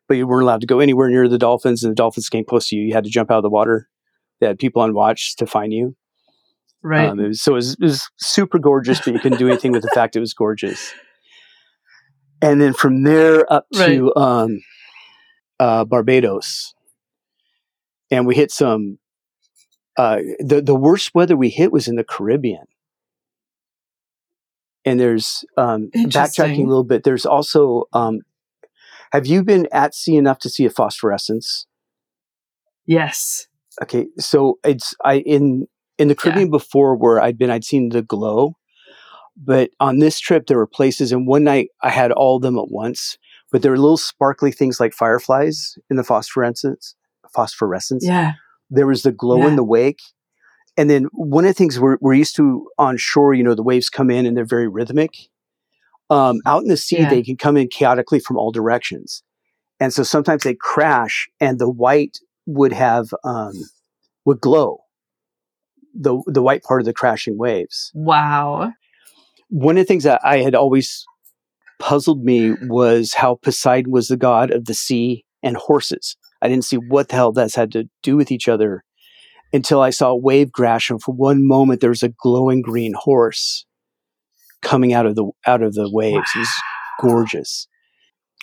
But 0.08 0.16
you 0.16 0.26
weren't 0.26 0.42
allowed 0.44 0.62
to 0.62 0.66
go 0.66 0.80
anywhere 0.80 1.08
near 1.10 1.28
the 1.28 1.38
dolphins, 1.38 1.84
and 1.84 1.90
the 1.90 1.94
dolphins 1.94 2.28
came 2.28 2.44
close 2.44 2.68
to 2.68 2.76
you. 2.76 2.82
You 2.82 2.94
had 2.94 3.04
to 3.04 3.10
jump 3.10 3.30
out 3.30 3.36
of 3.36 3.42
the 3.42 3.50
water. 3.50 3.88
They 4.40 4.46
had 4.46 4.58
people 4.58 4.80
on 4.82 4.94
watch 4.94 5.36
to 5.36 5.46
find 5.46 5.72
you. 5.72 5.94
right. 6.82 7.08
Um, 7.08 7.20
it 7.20 7.28
was, 7.28 7.42
so 7.42 7.52
it 7.52 7.56
was, 7.56 7.72
it 7.74 7.80
was 7.82 8.08
super 8.18 8.58
gorgeous, 8.58 9.00
but 9.00 9.12
you 9.12 9.20
couldn't 9.20 9.38
do 9.38 9.48
anything 9.48 9.72
with 9.72 9.82
the 9.82 9.90
fact 9.94 10.16
it 10.16 10.20
was 10.20 10.32
gorgeous. 10.32 10.92
And 12.40 12.60
then 12.60 12.72
from 12.72 13.02
there 13.02 13.52
up 13.52 13.66
to 13.74 14.14
um, 14.16 14.60
uh, 15.60 15.84
Barbados, 15.84 16.72
and 18.10 18.26
we 18.26 18.34
hit 18.34 18.50
some. 18.50 18.98
Uh, 19.96 20.18
the 20.38 20.62
the 20.62 20.76
worst 20.76 21.14
weather 21.14 21.36
we 21.36 21.48
hit 21.50 21.72
was 21.72 21.88
in 21.88 21.96
the 21.96 22.04
Caribbean. 22.04 22.64
And 24.84 24.98
there's 25.00 25.44
um, 25.56 25.90
backtracking 26.38 26.64
a 26.64 26.68
little 26.68 26.84
bit. 26.84 27.02
There's 27.02 27.26
also. 27.26 27.84
Um, 27.92 28.20
have 29.12 29.26
you 29.26 29.42
been 29.42 29.66
at 29.72 29.94
sea 29.94 30.16
enough 30.16 30.38
to 30.40 30.48
see 30.50 30.64
a 30.64 30.70
phosphorescence? 30.70 31.66
yes. 32.86 33.46
okay 33.82 34.06
so 34.18 34.58
it's 34.64 34.94
i 35.04 35.18
in 35.20 35.66
in 35.98 36.08
the 36.08 36.14
caribbean 36.14 36.50
before 36.50 36.96
where 36.96 37.20
i'd 37.20 37.38
been 37.38 37.50
i'd 37.50 37.64
seen 37.64 37.90
the 37.90 38.02
glow 38.02 38.54
but 39.36 39.70
on 39.78 39.98
this 39.98 40.18
trip 40.18 40.46
there 40.46 40.56
were 40.56 40.66
places 40.66 41.12
and 41.12 41.26
one 41.26 41.44
night 41.44 41.68
i 41.82 41.90
had 41.90 42.10
all 42.12 42.36
of 42.36 42.42
them 42.42 42.58
at 42.58 42.70
once 42.70 43.16
but 43.52 43.62
there 43.62 43.70
were 43.70 43.78
little 43.78 43.96
sparkly 43.96 44.50
things 44.50 44.80
like 44.80 44.92
fireflies 44.92 45.74
in 45.90 45.96
the 45.96 46.04
phosphorescence 46.04 46.94
phosphorescence 47.34 48.04
Yeah. 48.04 48.32
there 48.70 48.86
was 48.86 49.02
the 49.02 49.12
glow 49.12 49.38
Yeah. 49.38 49.48
in 49.48 49.56
the 49.56 49.64
wake 49.64 50.00
and 50.76 50.88
then 50.88 51.04
one 51.12 51.44
of 51.44 51.50
the 51.50 51.54
things 51.54 51.78
we're, 51.78 51.98
we're 52.00 52.14
used 52.14 52.36
to 52.36 52.68
on 52.78 52.96
shore 52.96 53.34
you 53.34 53.44
know 53.44 53.54
the 53.54 53.62
waves 53.62 53.90
come 53.90 54.10
in 54.10 54.26
and 54.26 54.36
they're 54.36 54.44
very 54.44 54.66
rhythmic 54.68 55.12
um, 56.10 56.40
out 56.46 56.62
in 56.62 56.68
the 56.68 56.76
sea 56.76 56.98
Yeah. 57.00 57.10
they 57.10 57.22
can 57.22 57.36
come 57.36 57.56
in 57.56 57.68
chaotically 57.68 58.20
from 58.20 58.36
all 58.38 58.50
directions. 58.52 59.22
And 59.80 59.92
so 59.92 60.02
sometimes 60.02 60.42
they 60.42 60.54
crash 60.54 61.28
and 61.40 61.58
the 61.58 61.70
white 61.70 62.18
would 62.46 62.72
have 62.72 63.12
um, 63.24 63.52
would 64.24 64.40
glow. 64.40 64.78
The 65.98 66.20
the 66.26 66.42
white 66.42 66.62
part 66.62 66.80
of 66.80 66.86
the 66.86 66.92
crashing 66.92 67.36
waves. 67.38 67.90
Wow. 67.94 68.72
one 69.50 69.76
of 69.78 69.82
the 69.82 69.86
things 69.86 70.04
that 70.04 70.20
i 70.24 70.38
had 70.38 70.54
always 70.54 71.04
puzzled 71.80 72.22
me 72.24 72.52
was 72.68 73.14
how 73.14 73.36
poseidon 73.36 73.90
was 73.90 74.08
the 74.08 74.16
god 74.16 74.50
of 74.50 74.66
the 74.66 74.74
sea 74.74 75.24
and 75.42 75.56
horses. 75.56 76.16
I 76.42 76.48
didn't 76.48 76.64
see 76.64 76.76
what 76.76 77.08
the 77.08 77.14
hell 77.16 77.32
that's 77.32 77.54
had 77.54 77.72
to 77.72 77.88
do 78.02 78.16
with 78.16 78.30
each 78.30 78.48
other 78.48 78.84
until 79.52 79.80
i 79.80 79.90
saw 79.90 80.10
a 80.10 80.16
wave 80.16 80.52
crash 80.52 80.90
and 80.90 81.02
for 81.02 81.14
one 81.14 81.46
moment 81.46 81.80
there 81.80 81.90
was 81.90 82.02
a 82.02 82.08
glowing 82.22 82.60
green 82.62 82.92
horse 82.94 83.64
coming 84.62 84.92
out 84.92 85.06
of 85.06 85.14
the 85.14 85.30
out 85.46 85.62
of 85.62 85.74
the 85.74 85.90
waves 85.90 86.30
it 86.34 86.38
was 86.40 86.50
gorgeous 87.00 87.68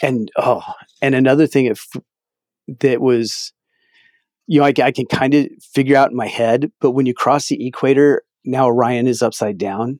and 0.01 0.31
oh 0.37 0.61
and 1.01 1.15
another 1.15 1.47
thing 1.47 1.65
if, 1.65 1.87
that 2.79 3.01
was 3.01 3.53
you 4.47 4.59
know 4.59 4.65
I, 4.65 4.73
I 4.81 4.91
can 4.91 5.05
kind 5.05 5.33
of 5.33 5.47
figure 5.61 5.97
out 5.97 6.11
in 6.11 6.17
my 6.17 6.27
head 6.27 6.71
but 6.79 6.91
when 6.91 7.05
you 7.05 7.13
cross 7.13 7.47
the 7.47 7.67
equator 7.67 8.23
now 8.43 8.67
orion 8.67 9.07
is 9.07 9.21
upside 9.21 9.57
down 9.57 9.99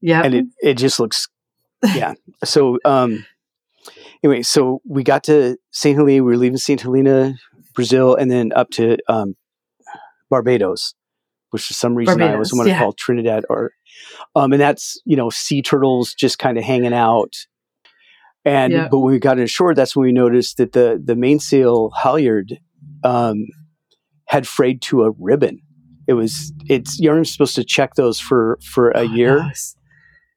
Yeah. 0.00 0.22
and 0.22 0.34
it, 0.34 0.46
it 0.62 0.74
just 0.74 0.98
looks 1.00 1.28
yeah 1.94 2.14
so 2.44 2.78
um 2.84 3.24
anyway 4.22 4.42
so 4.42 4.80
we 4.86 5.02
got 5.02 5.24
to 5.24 5.56
st 5.70 5.96
helena 5.96 6.22
we 6.22 6.32
were 6.32 6.36
leaving 6.36 6.58
st 6.58 6.80
helena 6.80 7.34
brazil 7.74 8.14
and 8.14 8.30
then 8.30 8.52
up 8.54 8.70
to 8.70 8.98
um 9.08 9.36
barbados 10.30 10.94
which 11.50 11.64
for 11.64 11.74
some 11.74 11.94
reason 11.94 12.20
i 12.20 12.32
always 12.32 12.50
Barbados, 12.50 12.58
want 12.58 12.66
to 12.66 12.70
yeah. 12.70 12.78
call 12.78 12.92
trinidad 12.92 13.44
or 13.48 13.72
um 14.34 14.52
and 14.52 14.60
that's 14.60 15.00
you 15.04 15.16
know 15.16 15.30
sea 15.30 15.62
turtles 15.62 16.14
just 16.14 16.38
kind 16.38 16.58
of 16.58 16.64
hanging 16.64 16.94
out 16.94 17.32
and 18.44 18.72
Yeah. 18.72 18.88
but 18.90 18.98
when 18.98 19.12
we 19.12 19.18
got 19.18 19.38
ashore 19.38 19.74
that's 19.74 19.94
when 19.96 20.04
we 20.06 20.12
noticed 20.12 20.56
that 20.56 20.72
the 20.72 21.00
the 21.02 21.16
mainsail 21.16 21.90
halyard 22.02 22.58
um 23.04 23.46
had 24.26 24.46
frayed 24.48 24.80
to 24.82 25.02
a 25.04 25.10
ribbon 25.18 25.60
it 26.06 26.14
was 26.14 26.52
it's 26.68 26.98
you're 27.00 27.12
only 27.14 27.24
supposed 27.24 27.54
to 27.54 27.64
check 27.64 27.94
those 27.94 28.18
for 28.20 28.58
for 28.64 28.90
a 28.90 29.00
Oh, 29.00 29.14
year 29.16 29.38
nice. 29.38 29.76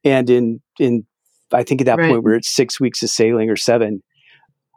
and 0.04 0.28
in 0.30 0.60
in 0.78 1.06
I 1.52 1.62
think 1.62 1.80
at 1.80 1.86
that 1.86 1.98
Right. 1.98 2.08
point 2.08 2.24
we 2.24 2.32
are 2.32 2.36
at 2.36 2.44
six 2.44 2.80
weeks 2.80 3.02
of 3.04 3.08
sailing 3.08 3.48
or 3.50 3.54
seven, 3.56 4.02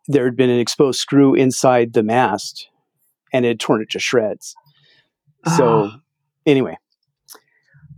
there 0.07 0.23
had 0.25 0.35
been 0.35 0.51
an 0.51 0.59
exposed 0.59 0.99
screw 0.99 1.33
inside 1.33 1.93
the 1.93 2.03
mast, 2.03 2.69
and 3.33 3.43
it 3.43 3.47
had 3.49 3.59
torn 3.59 3.81
it 3.81 3.89
to 3.89 3.99
shreds. 3.99 4.55
So 5.47 5.63
Oh. 5.65 5.91
anyway, 6.45 6.77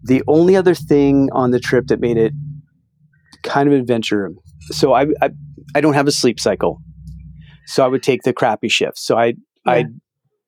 the 0.03 0.23
only 0.27 0.55
other 0.55 0.75
thing 0.75 1.29
on 1.31 1.51
the 1.51 1.59
trip 1.59 1.87
that 1.87 1.99
made 1.99 2.17
it 2.17 2.33
kind 3.43 3.67
of 3.71 3.73
adventure. 3.79 4.31
So 4.71 4.93
I 4.93 5.07
I, 5.21 5.29
I 5.75 5.81
don't 5.81 5.93
have 5.93 6.07
a 6.07 6.11
sleep 6.11 6.39
cycle, 6.39 6.79
so 7.67 7.83
I 7.83 7.87
would 7.87 8.03
take 8.03 8.23
the 8.23 8.33
crappy 8.33 8.69
shift. 8.69 8.97
So 8.97 9.17
I 9.17 9.25
Yeah. 9.65 9.73
I'd 9.73 9.87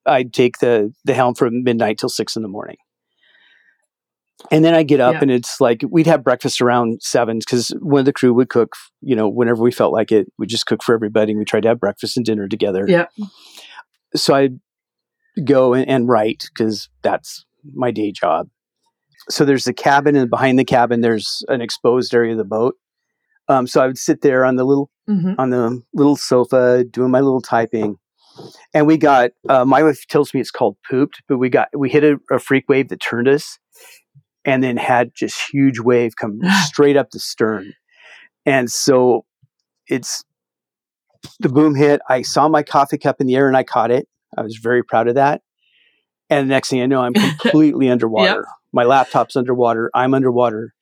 I'd 0.06 0.32
take 0.32 0.58
the 0.58 0.92
the 1.04 1.14
helm 1.14 1.34
from 1.34 1.62
midnight 1.62 1.98
till 1.98 2.08
six 2.08 2.36
in 2.36 2.42
the 2.42 2.48
morning. 2.48 2.76
And 4.50 4.62
then 4.64 4.74
I 4.74 4.82
get 4.82 5.00
up 5.00 5.14
Yeah. 5.14 5.20
and 5.22 5.30
it's 5.30 5.60
like 5.60 5.82
we'd 5.90 6.06
have 6.06 6.22
breakfast 6.22 6.60
around 6.60 7.00
seven 7.02 7.38
because 7.38 7.68
one 7.80 8.00
of 8.00 8.04
the 8.04 8.12
crew 8.12 8.34
would 8.34 8.50
cook, 8.50 8.74
you 9.00 9.16
know, 9.16 9.28
whenever 9.28 9.62
we 9.62 9.70
felt 9.72 9.92
like 9.92 10.12
it. 10.12 10.26
We 10.38 10.46
just 10.46 10.66
cook 10.66 10.82
for 10.82 10.94
everybody. 10.94 11.32
And 11.32 11.38
we 11.38 11.44
tried 11.46 11.62
to 11.62 11.68
have 11.68 11.80
breakfast 11.80 12.16
and 12.18 12.26
dinner 12.26 12.46
together. 12.46 12.84
Yeah. 12.86 13.06
So 14.14 14.34
I'd 14.34 14.60
go 15.44 15.72
and, 15.72 15.88
and 15.88 16.08
write 16.08 16.44
because 16.52 16.90
that's 17.02 17.46
my 17.74 17.90
day 17.90 18.12
job. 18.12 18.48
So 19.30 19.44
there's 19.44 19.64
the 19.64 19.72
cabin, 19.72 20.16
and 20.16 20.28
behind 20.30 20.58
the 20.58 20.64
cabin, 20.64 21.00
there's 21.00 21.42
an 21.48 21.60
exposed 21.60 22.14
area 22.14 22.32
of 22.32 22.38
the 22.38 22.44
boat. 22.44 22.76
Um, 23.48 23.66
so 23.66 23.82
I 23.82 23.86
would 23.86 23.98
sit 23.98 24.20
there 24.22 24.44
on 24.44 24.56
the 24.56 24.64
little 24.64 24.90
Mhm. 25.08 25.34
on 25.38 25.50
the 25.50 25.82
little 25.92 26.16
sofa 26.16 26.82
doing 26.84 27.10
my 27.10 27.20
little 27.20 27.42
typing. 27.42 27.96
And 28.72 28.86
we 28.86 28.96
got 28.96 29.30
uh, 29.48 29.64
my 29.66 29.82
wife 29.82 30.06
tells 30.08 30.32
me 30.32 30.40
it's 30.40 30.50
called 30.50 30.76
pooped 30.90 31.22
but 31.28 31.36
we 31.38 31.50
got 31.50 31.68
we 31.76 31.90
hit 31.90 32.02
a, 32.04 32.18
a 32.30 32.38
freak 32.38 32.64
wave 32.70 32.88
that 32.88 33.00
turned 33.00 33.28
us 33.28 33.58
and 34.46 34.62
then 34.64 34.76
had 34.78 35.10
just 35.14 35.38
huge 35.52 35.78
wave 35.78 36.16
come 36.16 36.40
straight 36.64 36.96
up 36.96 37.10
the 37.10 37.18
stern. 37.20 37.74
And 38.46 38.70
so 38.72 39.24
it's 39.86 40.24
the 41.38 41.48
boom 41.50 41.74
hit. 41.74 42.00
I 42.08 42.22
saw 42.22 42.48
my 42.48 42.62
coffee 42.62 42.98
cup 42.98 43.20
in 43.20 43.26
the 43.26 43.36
air 43.36 43.46
and 43.48 43.56
i 43.56 43.62
caught 43.62 43.90
it. 43.90 44.08
I 44.36 44.42
was 44.42 44.56
very 44.56 44.82
proud 44.82 45.06
of 45.08 45.14
that. 45.16 45.42
And 46.30 46.48
the 46.48 46.54
next 46.54 46.70
thing 46.70 46.80
i 46.80 46.86
know 46.86 47.02
i'm 47.02 47.12
completely 47.42 47.90
underwater 47.90 48.46
my 48.74 48.84
laptop's 48.84 49.36
underwater 49.36 49.90
i'm 49.94 50.12
underwater 50.14 50.74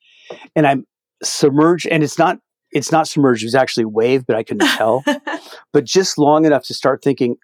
and 0.55 0.65
i'm 0.67 0.85
submerged 1.23 1.87
and 1.87 2.03
it's 2.03 2.17
not 2.17 2.37
it's 2.71 2.91
not 2.91 3.07
submerged 3.07 3.43
it 3.43 3.47
was 3.47 3.55
actually 3.55 3.85
wave 3.85 4.25
but 4.25 4.35
i 4.35 4.43
couldn't 4.43 4.67
tell 4.77 5.03
but 5.71 5.83
just 5.85 6.17
long 6.17 6.45
enough 6.45 6.63
to 6.65 6.73
start 6.73 7.01
thinking, 7.03 7.35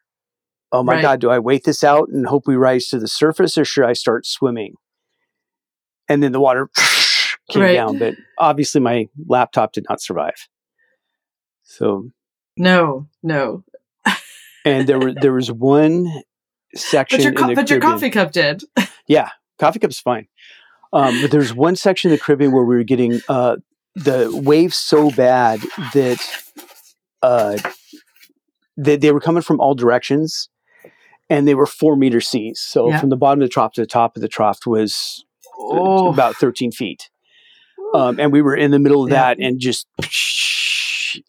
oh 0.71 0.83
my 0.83 0.93
Right. 0.95 1.01
God, 1.01 1.19
do 1.21 1.29
I 1.31 1.39
wait 1.39 1.63
this 1.63 1.83
out 1.83 2.09
and 2.09 2.25
hope 2.27 2.45
we 2.47 2.55
rise 2.55 2.87
to 2.89 2.99
the 2.99 3.07
surface 3.07 3.57
or 3.57 3.65
should 3.65 3.85
I 3.85 3.93
start 3.93 4.25
swimming? 4.25 4.75
And 6.07 6.21
then 6.21 6.31
the 6.31 6.39
water 6.39 6.69
came 7.49 7.63
Right. 7.63 7.73
down, 7.73 7.97
but 7.97 8.15
obviously 8.37 8.81
my 8.81 9.07
laptop 9.27 9.71
did 9.73 9.85
not 9.89 9.99
survive. 10.01 10.47
So, 11.63 12.09
no, 12.57 13.07
no. 13.23 13.63
and 14.65 14.87
there 14.87 14.99
were 14.99 15.13
there 15.13 15.33
was 15.33 15.51
one 15.51 16.07
section 16.75 17.17
But 17.17 17.23
your, 17.23 17.31
in 17.31 17.37
co- 17.37 17.47
the 17.47 17.55
but 17.55 17.69
your 17.69 17.79
coffee 17.79 18.09
cup 18.11 18.31
did. 18.31 18.63
Yeah, 19.07 19.29
coffee 19.59 19.79
cup's 19.79 19.99
fine. 19.99 20.27
Um, 20.91 21.21
but 21.21 21.31
there's 21.31 21.53
one 21.53 21.75
section 21.75 22.11
of 22.11 22.17
the 22.17 22.23
Caribbean 22.23 22.51
where 22.51 22.63
we 22.63 22.75
were 22.75 22.83
getting 22.83 23.21
uh, 23.29 23.57
the 23.95 24.31
waves 24.33 24.77
so 24.77 25.11
bad 25.11 25.59
that 25.93 26.19
uh, 27.21 27.57
they, 28.77 28.95
they 28.95 29.11
were 29.11 29.19
coming 29.19 29.43
from 29.43 29.59
all 29.59 29.75
directions, 29.75 30.49
and 31.29 31.47
they 31.47 31.53
were 31.53 31.67
four 31.67 31.95
meter 31.95 32.21
seas. 32.21 32.59
So 32.59 32.89
Yeah. 32.89 32.99
from 32.99 33.09
the 33.09 33.17
bottom 33.17 33.41
of 33.41 33.47
the 33.47 33.53
trough 33.53 33.73
to 33.73 33.81
the 33.81 33.87
top 33.87 34.15
of 34.15 34.21
the 34.21 34.27
trough 34.27 34.65
was 34.65 35.23
uh, 35.59 35.77
Oh. 35.77 36.07
about 36.11 36.35
13 36.37 36.71
feet. 36.71 37.09
Um, 37.93 38.19
and 38.19 38.31
we 38.31 38.41
were 38.41 38.55
in 38.55 38.71
the 38.71 38.79
middle 38.79 39.03
of 39.03 39.09
Yeah. 39.11 39.15
that 39.35 39.39
and 39.39 39.59
just, 39.59 39.87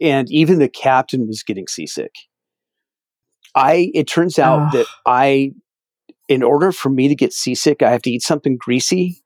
and 0.00 0.30
even 0.30 0.58
the 0.58 0.68
captain 0.68 1.26
was 1.26 1.42
getting 1.42 1.66
seasick. 1.66 2.14
I, 3.54 3.90
it 3.94 4.06
turns 4.06 4.38
out 4.38 4.68
Oh. 4.72 4.78
that 4.78 4.86
I, 5.06 5.52
in 6.30 6.42
order 6.44 6.70
for 6.72 6.88
me 6.88 7.08
to 7.08 7.14
get 7.16 7.32
seasick, 7.32 7.82
I 7.82 7.90
have 7.90 8.02
to 8.02 8.10
eat 8.10 8.22
something 8.22 8.56
greasy, 8.56 9.22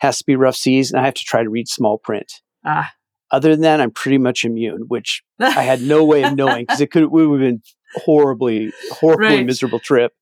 has 0.00 0.18
to 0.18 0.24
be 0.26 0.34
rough 0.36 0.56
seas, 0.56 0.90
and 0.90 1.00
I 1.00 1.04
have 1.04 1.14
to 1.14 1.24
try 1.24 1.42
to 1.44 1.48
read 1.48 1.68
small 1.68 1.98
print. 1.98 2.42
Ah. 2.66 2.92
Other 3.30 3.50
than 3.52 3.60
that, 3.60 3.80
I'm 3.80 3.92
pretty 3.92 4.18
much 4.18 4.44
immune, 4.44 4.82
which 4.88 5.22
I 5.38 5.62
had 5.62 5.80
no 5.82 6.04
way 6.04 6.24
of 6.24 6.34
knowing 6.34 6.64
because 6.64 6.80
it 6.80 6.90
could, 6.90 7.04
it 7.04 7.10
would 7.12 7.40
have 7.40 7.48
been 7.48 7.62
horribly, 7.94 8.72
horribly 8.90 9.36
Right. 9.36 9.46
miserable 9.46 9.78
trip 9.78 10.12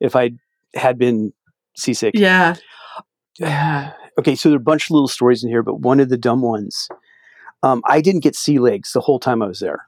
if 0.00 0.14
I 0.14 0.30
had 0.74 0.98
been 0.98 1.32
seasick. 1.76 2.14
yeah. 2.14 2.54
Yeah. 3.40 3.92
okay, 4.18 4.34
so 4.36 4.50
there 4.50 4.56
are 4.56 4.60
a 4.60 4.62
bunch 4.62 4.84
of 4.86 4.90
little 4.90 5.08
stories 5.08 5.42
in 5.42 5.50
here, 5.50 5.62
but 5.64 5.80
one 5.80 5.98
of 5.98 6.10
the 6.10 6.18
dumb 6.18 6.42
ones, 6.42 6.88
um, 7.64 7.82
I 7.86 8.00
didn't 8.00 8.22
get 8.22 8.36
sea 8.36 8.58
legs 8.58 8.92
the 8.92 9.00
whole 9.00 9.18
time 9.18 9.42
I 9.42 9.46
was 9.48 9.60
there. 9.60 9.86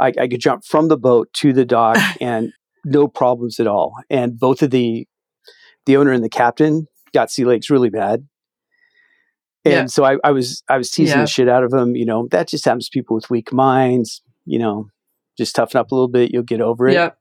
I, 0.00 0.12
I 0.20 0.28
could 0.28 0.40
jump 0.40 0.64
from 0.64 0.88
the 0.88 0.96
boat 0.98 1.32
to 1.34 1.52
the 1.52 1.64
dock 1.64 1.96
and 2.20 2.52
no 2.90 3.08
problems 3.08 3.58
at 3.60 3.66
all. 3.66 3.94
And 4.10 4.38
both 4.38 4.62
of 4.62 4.70
the 4.70 5.06
the 5.86 5.96
owner 5.96 6.12
and 6.12 6.22
the 6.24 6.28
captain 6.28 6.86
got 7.14 7.30
sea 7.30 7.44
legs 7.44 7.70
really 7.70 7.90
bad. 7.90 8.26
And 9.64 9.72
Yeah. 9.74 9.86
so 9.86 10.04
I, 10.04 10.16
I 10.24 10.30
was 10.32 10.62
I 10.68 10.76
was 10.78 10.90
teasing 10.90 11.16
Yeah. 11.16 11.22
the 11.22 11.26
shit 11.28 11.48
out 11.48 11.64
of 11.64 11.70
them. 11.70 11.96
You 11.96 12.04
know 12.06 12.28
that 12.30 12.48
just 12.48 12.64
happens 12.64 12.88
to 12.88 12.90
people 12.98 13.14
with 13.16 13.30
weak 13.30 13.52
minds. 13.52 14.22
You 14.44 14.58
know, 14.58 14.88
just 15.36 15.54
toughen 15.54 15.78
up 15.78 15.90
a 15.90 15.94
little 15.94 16.08
bit, 16.08 16.30
you'll 16.32 16.42
get 16.42 16.60
over 16.60 16.88
it. 16.88 17.12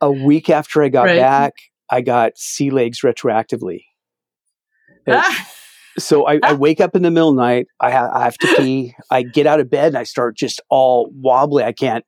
A 0.00 0.10
week 0.10 0.50
after 0.50 0.82
I 0.82 0.88
got 0.88 1.04
Right. 1.06 1.18
back, 1.18 1.52
I 1.90 2.00
got 2.00 2.36
sea 2.36 2.70
legs 2.70 3.00
retroactively. 3.02 3.80
Ah. 5.08 5.48
So 5.98 6.26
I, 6.26 6.40
I 6.42 6.54
wake 6.54 6.80
up 6.80 6.96
in 6.96 7.02
the 7.02 7.10
middle 7.10 7.28
of 7.28 7.36
the 7.36 7.42
night. 7.42 7.66
I, 7.78 7.90
ha- 7.90 8.08
I 8.14 8.24
have 8.24 8.38
to 8.38 8.54
pee. 8.56 8.94
I 9.10 9.22
get 9.22 9.46
out 9.46 9.60
of 9.60 9.68
bed 9.68 9.88
and 9.88 9.98
I 9.98 10.04
start 10.04 10.38
just 10.38 10.58
all 10.70 11.12
wobbly. 11.14 11.64
I 11.64 11.72
can't. 11.72 12.02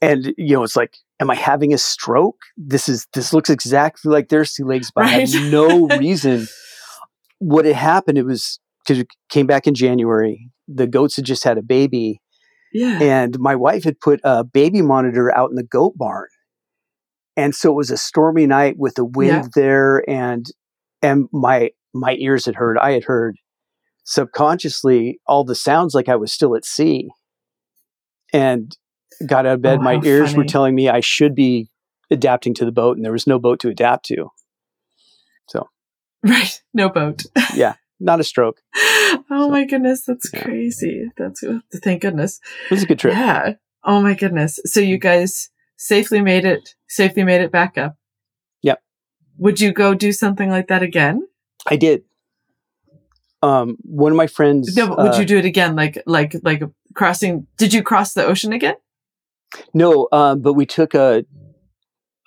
And 0.00 0.32
you 0.38 0.54
know, 0.54 0.62
it's 0.62 0.76
like, 0.76 0.94
am 1.20 1.30
I 1.30 1.34
having 1.34 1.72
a 1.74 1.78
stroke? 1.78 2.38
This 2.56 2.88
is 2.88 3.06
this 3.12 3.32
looks 3.32 3.50
exactly 3.50 4.10
like 4.10 4.28
their 4.28 4.44
sea 4.44 4.62
legs, 4.64 4.90
but 4.94 5.04
I 5.04 5.08
have 5.10 5.52
no 5.52 5.86
reason. 5.98 6.46
What 7.38 7.64
had 7.64 7.76
happened? 7.76 8.18
It 8.18 8.24
was 8.24 8.58
because 8.84 9.00
it 9.00 9.08
came 9.28 9.46
back 9.46 9.66
in 9.66 9.74
January. 9.74 10.50
The 10.68 10.86
goats 10.86 11.16
had 11.16 11.24
just 11.24 11.44
had 11.44 11.58
a 11.58 11.62
baby, 11.62 12.20
Yeah. 12.72 12.98
and 13.02 13.38
my 13.38 13.54
wife 13.56 13.84
had 13.84 14.00
put 14.00 14.20
a 14.24 14.44
baby 14.44 14.82
monitor 14.82 15.36
out 15.36 15.50
in 15.50 15.56
the 15.56 15.62
goat 15.64 15.94
barn. 15.96 16.28
And 17.36 17.54
so 17.54 17.70
it 17.70 17.76
was 17.76 17.90
a 17.90 17.96
stormy 17.96 18.46
night 18.46 18.76
with 18.78 18.94
the 18.96 19.04
wind 19.04 19.44
Yeah. 19.44 19.48
there 19.54 20.10
and 20.10 20.46
and 21.02 21.26
my 21.32 21.70
my 21.94 22.14
ears 22.18 22.46
had 22.46 22.54
heard 22.56 22.78
I 22.78 22.92
had 22.92 23.04
heard 23.04 23.36
subconsciously 24.04 25.20
all 25.26 25.44
the 25.44 25.54
sounds 25.54 25.94
like 25.94 26.08
I 26.08 26.16
was 26.16 26.32
still 26.32 26.54
at 26.56 26.64
sea. 26.64 27.08
And 28.32 28.76
got 29.26 29.46
out 29.46 29.54
of 29.54 29.62
bed, 29.62 29.78
Oh, 29.78 29.82
my 29.82 30.00
ears 30.04 30.34
were 30.34 30.44
telling 30.44 30.74
me 30.74 30.88
I 30.88 31.00
should 31.00 31.34
be 31.34 31.68
adapting 32.10 32.54
to 32.54 32.64
the 32.64 32.72
boat 32.72 32.96
and 32.96 33.04
there 33.04 33.12
was 33.12 33.26
no 33.26 33.38
boat 33.38 33.60
to 33.60 33.68
adapt 33.68 34.06
to. 34.06 34.30
So, 35.48 35.68
right. 36.24 36.60
No 36.74 36.88
boat. 36.88 37.22
Yeah, 37.54 37.74
not 37.98 38.20
a 38.20 38.24
stroke. 38.24 38.60
oh 38.76 39.22
So, 39.28 39.48
my 39.50 39.64
goodness, 39.64 40.04
that's 40.06 40.30
yeah. 40.32 40.42
crazy. 40.42 41.10
That's 41.16 41.42
thank 41.82 42.02
goodness. 42.02 42.40
It 42.66 42.74
was 42.74 42.82
a 42.82 42.86
good 42.86 42.98
trip. 42.98 43.14
Yeah. 43.14 43.54
Oh 43.84 44.00
my 44.00 44.14
goodness. 44.14 44.58
So 44.66 44.80
you 44.80 44.98
guys 44.98 45.50
safely 45.76 46.20
made 46.20 46.44
it. 46.44 46.74
Safely 46.88 47.24
made 47.24 47.40
it 47.40 47.50
back 47.52 47.78
up. 47.78 47.96
Yep. 48.62 48.82
Would 49.38 49.60
you 49.60 49.72
go 49.72 49.94
do 49.94 50.12
something 50.12 50.50
like 50.50 50.68
that 50.68 50.82
again? 50.82 51.26
I 51.66 51.76
did. 51.76 52.02
Um, 53.42 53.78
one 53.82 54.12
of 54.12 54.16
my 54.16 54.26
friends. 54.26 54.76
No, 54.76 54.88
but 54.88 54.98
would 54.98 55.14
uh, 55.14 55.18
you 55.18 55.24
do 55.24 55.38
it 55.38 55.46
again? 55.46 55.74
Like 55.74 56.02
like 56.06 56.36
like 56.42 56.62
crossing? 56.94 57.46
Did 57.56 57.72
you 57.72 57.82
cross 57.82 58.12
the 58.12 58.24
ocean 58.26 58.52
again? 58.52 58.74
No, 59.74 60.08
um, 60.12 60.40
but 60.40 60.54
we 60.54 60.66
took 60.66 60.94
a. 60.94 61.24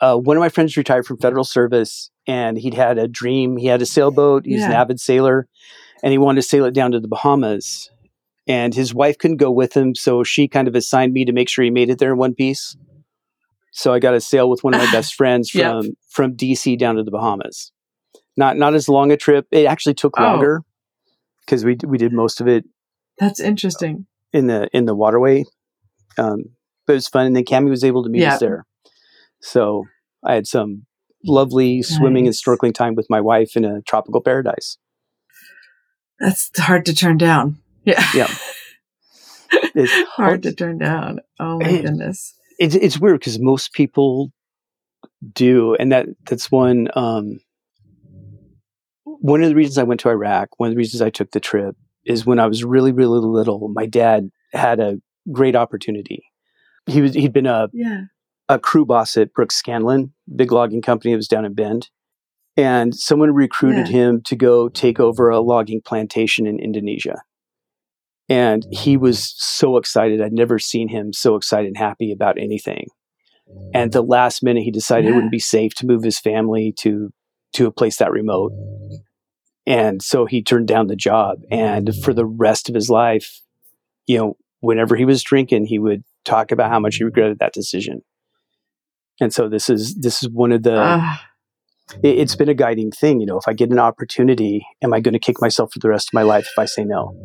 Uh, 0.02 0.18
one 0.18 0.36
of 0.36 0.42
my 0.42 0.50
friends 0.50 0.76
retired 0.76 1.06
from 1.06 1.18
federal 1.18 1.46
service, 1.46 2.12
and 2.28 2.58
he'd 2.58 2.74
had 2.74 2.98
a 2.98 3.08
dream. 3.08 3.56
He 3.58 3.68
had 3.68 3.82
a 3.82 3.86
sailboat. 3.86 4.46
He's 4.46 4.64
an 4.64 4.72
avid 4.74 5.00
sailor, 5.00 5.48
and 6.04 6.12
he 6.12 6.18
wanted 6.18 6.42
to 6.42 6.48
sail 6.48 6.66
it 6.66 6.74
down 6.74 6.92
to 6.92 7.00
the 7.00 7.08
Bahamas. 7.08 7.90
And 8.46 8.76
his 8.76 8.94
wife 8.94 9.18
couldn't 9.18 9.38
go 9.38 9.50
with 9.52 9.76
him, 9.78 9.96
so 9.96 10.24
she 10.24 10.50
kind 10.50 10.68
of 10.68 10.76
assigned 10.76 11.14
me 11.14 11.24
to 11.24 11.32
make 11.32 11.48
sure 11.48 11.64
he 11.64 11.72
made 11.72 11.90
it 11.90 12.00
there 12.00 12.12
in 12.12 12.18
one 12.18 12.34
piece. 12.36 12.76
So 13.72 13.94
I 13.94 14.00
got 14.00 14.12
to 14.12 14.20
sail 14.22 14.50
with 14.50 14.64
one 14.66 14.74
of 14.74 14.82
my 14.82 14.92
best 14.92 15.16
friends 15.16 15.50
from 15.50 15.62
Yep. 15.86 15.94
from 16.10 16.36
DC 16.36 16.78
down 16.78 16.96
to 16.96 17.04
the 17.04 17.12
Bahamas. 17.12 17.72
Not 18.36 18.58
not 18.58 18.74
as 18.74 18.90
long 18.90 19.12
a 19.12 19.18
trip. 19.18 19.48
It 19.52 19.66
actually 19.66 19.94
took 19.94 20.20
Oh. 20.20 20.24
longer 20.24 20.64
because 21.46 21.64
we 21.64 21.78
we 21.88 21.98
did 21.98 22.12
most 22.12 22.42
of 22.42 22.48
it 22.50 22.66
That's 23.18 23.40
interesting. 23.40 24.06
in 24.34 24.48
the 24.48 24.68
in 24.74 24.84
the 24.86 24.96
waterway. 24.96 25.46
Um, 26.18 26.44
it 26.88 26.94
was 26.94 27.08
fun, 27.08 27.26
and 27.26 27.36
then 27.36 27.46
Cammy 27.46 27.70
was 27.70 27.84
able 27.84 28.04
to 28.04 28.10
meet 28.10 28.22
Yeah. 28.22 28.34
us 28.36 28.40
there. 28.40 28.66
So 29.42 29.86
I 30.26 30.34
had 30.36 30.48
some 30.48 30.86
lovely 31.26 31.82
swimming 31.82 32.26
and 32.28 32.36
snorkeling 32.36 32.74
time 32.74 32.96
with 32.96 33.08
my 33.10 33.22
wife 33.22 33.56
in 33.56 33.64
a 33.66 33.82
tropical 33.84 34.22
paradise. 34.22 34.78
That's 36.20 36.50
hard 36.60 36.86
to 36.86 36.94
turn 36.96 37.18
down. 37.18 37.58
Yeah. 37.86 38.04
Yeah. 38.14 38.34
It's 39.76 40.10
hard 40.10 40.42
to 40.44 40.54
turn 40.54 40.80
down. 40.80 41.20
Oh 41.40 41.60
my 41.60 41.68
It- 41.70 41.86
goodness. 41.86 42.34
It's 42.60 42.74
it's 42.76 43.00
weird 43.00 43.20
because 43.20 43.40
most 43.40 43.74
people 43.74 44.32
do, 45.34 45.76
and 45.76 45.92
that 45.92 46.08
that's 46.28 46.52
one 46.52 46.88
um, 46.96 47.40
one 49.04 49.44
of 49.44 49.50
the 49.50 49.56
reasons 49.56 49.78
I 49.78 49.84
went 49.84 50.00
to 50.02 50.10
Iraq. 50.10 50.50
One 50.58 50.70
of 50.70 50.74
the 50.74 50.78
reasons 50.78 51.02
I 51.02 51.10
took 51.10 51.32
the 51.32 51.40
trip 51.40 51.76
is 52.06 52.26
when 52.26 52.40
I 52.40 52.48
was 52.48 52.64
really 52.64 52.92
really 52.92 53.20
little. 53.20 53.70
My 53.70 53.86
dad 53.86 54.30
had 54.54 54.80
a 54.80 55.00
great 55.32 55.56
opportunity. 55.56 56.24
He 56.86 57.02
was 57.02 57.14
he'd 57.14 57.34
been 57.34 57.46
a 57.46 57.70
Yeah. 57.74 58.02
a 58.50 58.60
crew 58.60 58.86
boss 58.86 59.16
at 59.18 59.34
Brooks 59.34 59.56
Scanlon, 59.56 60.14
big 60.36 60.52
logging 60.52 60.82
company 60.82 61.14
that 61.14 61.18
was 61.18 61.28
down 61.28 61.46
in 61.46 61.54
Bend. 61.54 61.90
And 62.56 62.94
someone 62.94 63.34
recruited 63.34 63.88
Yeah. 63.88 63.94
him 63.94 64.22
to 64.26 64.36
go 64.36 64.70
take 64.70 65.00
over 65.00 65.30
a 65.30 65.40
logging 65.40 65.82
plantation 65.84 66.46
in 66.46 66.60
Indonesia. 66.60 67.22
And 68.30 68.66
he 68.72 68.96
was 68.96 69.34
so 69.38 69.78
excited. 69.78 70.22
I'd 70.22 70.34
never 70.34 70.60
seen 70.60 70.88
him 70.90 71.14
so 71.14 71.36
excited 71.36 71.68
and 71.68 71.78
happy 71.78 72.12
about 72.12 72.38
anything. 72.38 72.88
And 73.74 73.92
the 73.92 74.02
last 74.02 74.42
minute, 74.44 74.64
he 74.64 74.72
decided 74.72 75.10
it 75.10 75.14
wouldn't 75.14 75.32
be 75.32 75.40
safe 75.40 75.74
to 75.76 75.86
move 75.86 76.04
his 76.04 76.20
family 76.20 76.74
to 76.80 77.12
to 77.54 77.68
a 77.68 77.72
place 77.72 77.98
that 77.98 78.12
remote. 78.12 78.52
And 79.68 80.02
so 80.02 80.26
he 80.26 80.42
turned 80.42 80.68
down 80.68 80.88
the 80.88 80.96
job. 80.96 81.44
And 81.52 81.94
for 82.04 82.14
the 82.14 82.26
rest 82.26 82.68
of 82.68 82.74
his 82.76 82.90
life, 82.90 83.42
you 84.08 84.18
know, 84.18 84.38
whenever 84.62 84.96
he 84.96 85.06
was 85.06 85.22
drinking, 85.22 85.66
he 85.66 85.78
would 85.78 86.04
talk 86.26 86.52
about 86.52 86.72
how 86.72 86.80
much 86.80 86.98
he 86.98 87.04
regretted 87.04 87.40
that 87.40 87.54
decision. 87.54 88.02
And 89.20 89.34
so 89.34 89.48
this 89.48 89.70
is 89.70 89.96
this 89.96 90.24
is 90.24 90.30
one 90.30 90.52
of 90.52 90.64
the 90.64 90.78
Ah, 90.78 91.28
it, 92.04 92.20
it's 92.20 92.36
been 92.36 92.50
a 92.50 92.54
guiding 92.54 92.92
thing. 92.92 93.20
You 93.20 93.28
know, 93.28 93.38
if 93.38 93.48
I 93.48 93.54
get 93.54 93.72
an 93.72 93.80
opportunity, 93.80 94.66
am 94.82 94.94
I 94.94 95.00
going 95.00 95.14
to 95.14 95.20
kick 95.20 95.42
myself 95.42 95.74
for 95.74 95.80
the 95.80 95.90
rest 95.90 96.10
of 96.10 96.14
my 96.14 96.24
life 96.24 96.48
if 96.52 96.60
I 96.60 96.66
say 96.66 96.84
no? 96.84 97.16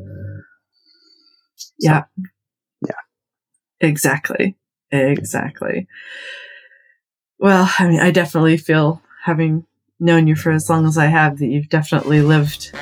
yeah. 1.79 2.05
Yeah. 2.87 2.95
Exactly. 3.81 4.57
Exactly. 4.91 5.87
Well, 7.39 7.71
I 7.79 7.89
mean, 7.89 8.01
I 8.01 8.11
definitely 8.11 8.57
feel 8.57 9.03
having 9.25 9.67
known 10.01 10.27
you 10.27 10.37
for 10.37 10.51
as 10.51 10.71
long 10.71 10.87
as 10.87 10.97
I 10.97 11.07
have 11.07 11.39
that 11.39 11.47
you've 11.47 11.69
definitely 11.69 12.21
lived 12.21 12.73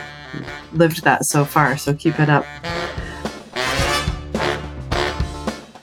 lived 0.72 1.02
that 1.05 1.24
so 1.24 1.44
far. 1.44 1.76
So 1.76 1.94
keep 1.94 2.20
it 2.20 2.29
up. 2.29 2.44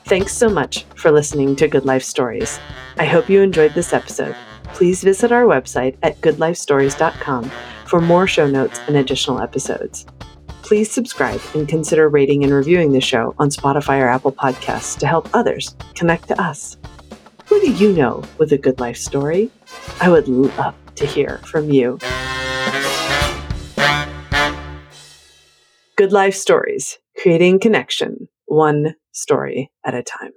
Thanks 0.06 0.34
so 0.34 0.50
much 0.50 0.84
for 0.96 1.10
listening 1.10 1.56
to 1.56 1.66
Good 1.66 1.86
Life 1.86 2.02
Stories. 2.02 2.60
I 2.98 3.06
hope 3.06 3.30
you 3.30 3.40
enjoyed 3.40 3.72
this 3.72 3.94
episode. 3.94 4.36
Please 4.74 5.02
visit 5.02 5.32
our 5.32 5.44
website 5.44 5.96
at 6.02 6.20
goodlifestories.com 6.20 7.50
for 7.86 8.02
more 8.02 8.26
show 8.26 8.46
notes 8.46 8.80
and 8.86 8.96
additional 8.96 9.40
episodes. 9.40 10.04
Please 10.62 10.90
subscribe 10.90 11.40
and 11.54 11.66
consider 11.66 12.10
rating 12.10 12.44
and 12.44 12.52
reviewing 12.52 12.92
the 12.92 13.00
show 13.00 13.34
on 13.38 13.48
Spotify 13.48 14.00
or 14.00 14.08
Apple 14.08 14.32
Podcasts 14.32 14.98
to 14.98 15.06
help 15.06 15.28
others 15.34 15.74
connect 15.94 16.28
to 16.28 16.40
us. 16.40 16.76
Who 17.46 17.60
do 17.60 17.72
you 17.72 17.92
know 17.94 18.22
with 18.36 18.52
a 18.52 18.58
good 18.58 18.80
life 18.80 18.98
story? 18.98 19.50
I 20.02 20.10
would 20.10 20.28
love 20.28 20.74
to 20.96 21.06
hear 21.06 21.38
from 21.46 21.70
you. 21.70 21.98
Good 25.96 26.12
Life 26.12 26.34
Stories, 26.34 26.98
creating 27.16 27.60
connection, 27.60 28.28
one 28.46 28.96
story 29.14 29.70
at 29.84 29.94
a 29.94 30.02
time. 30.02 30.32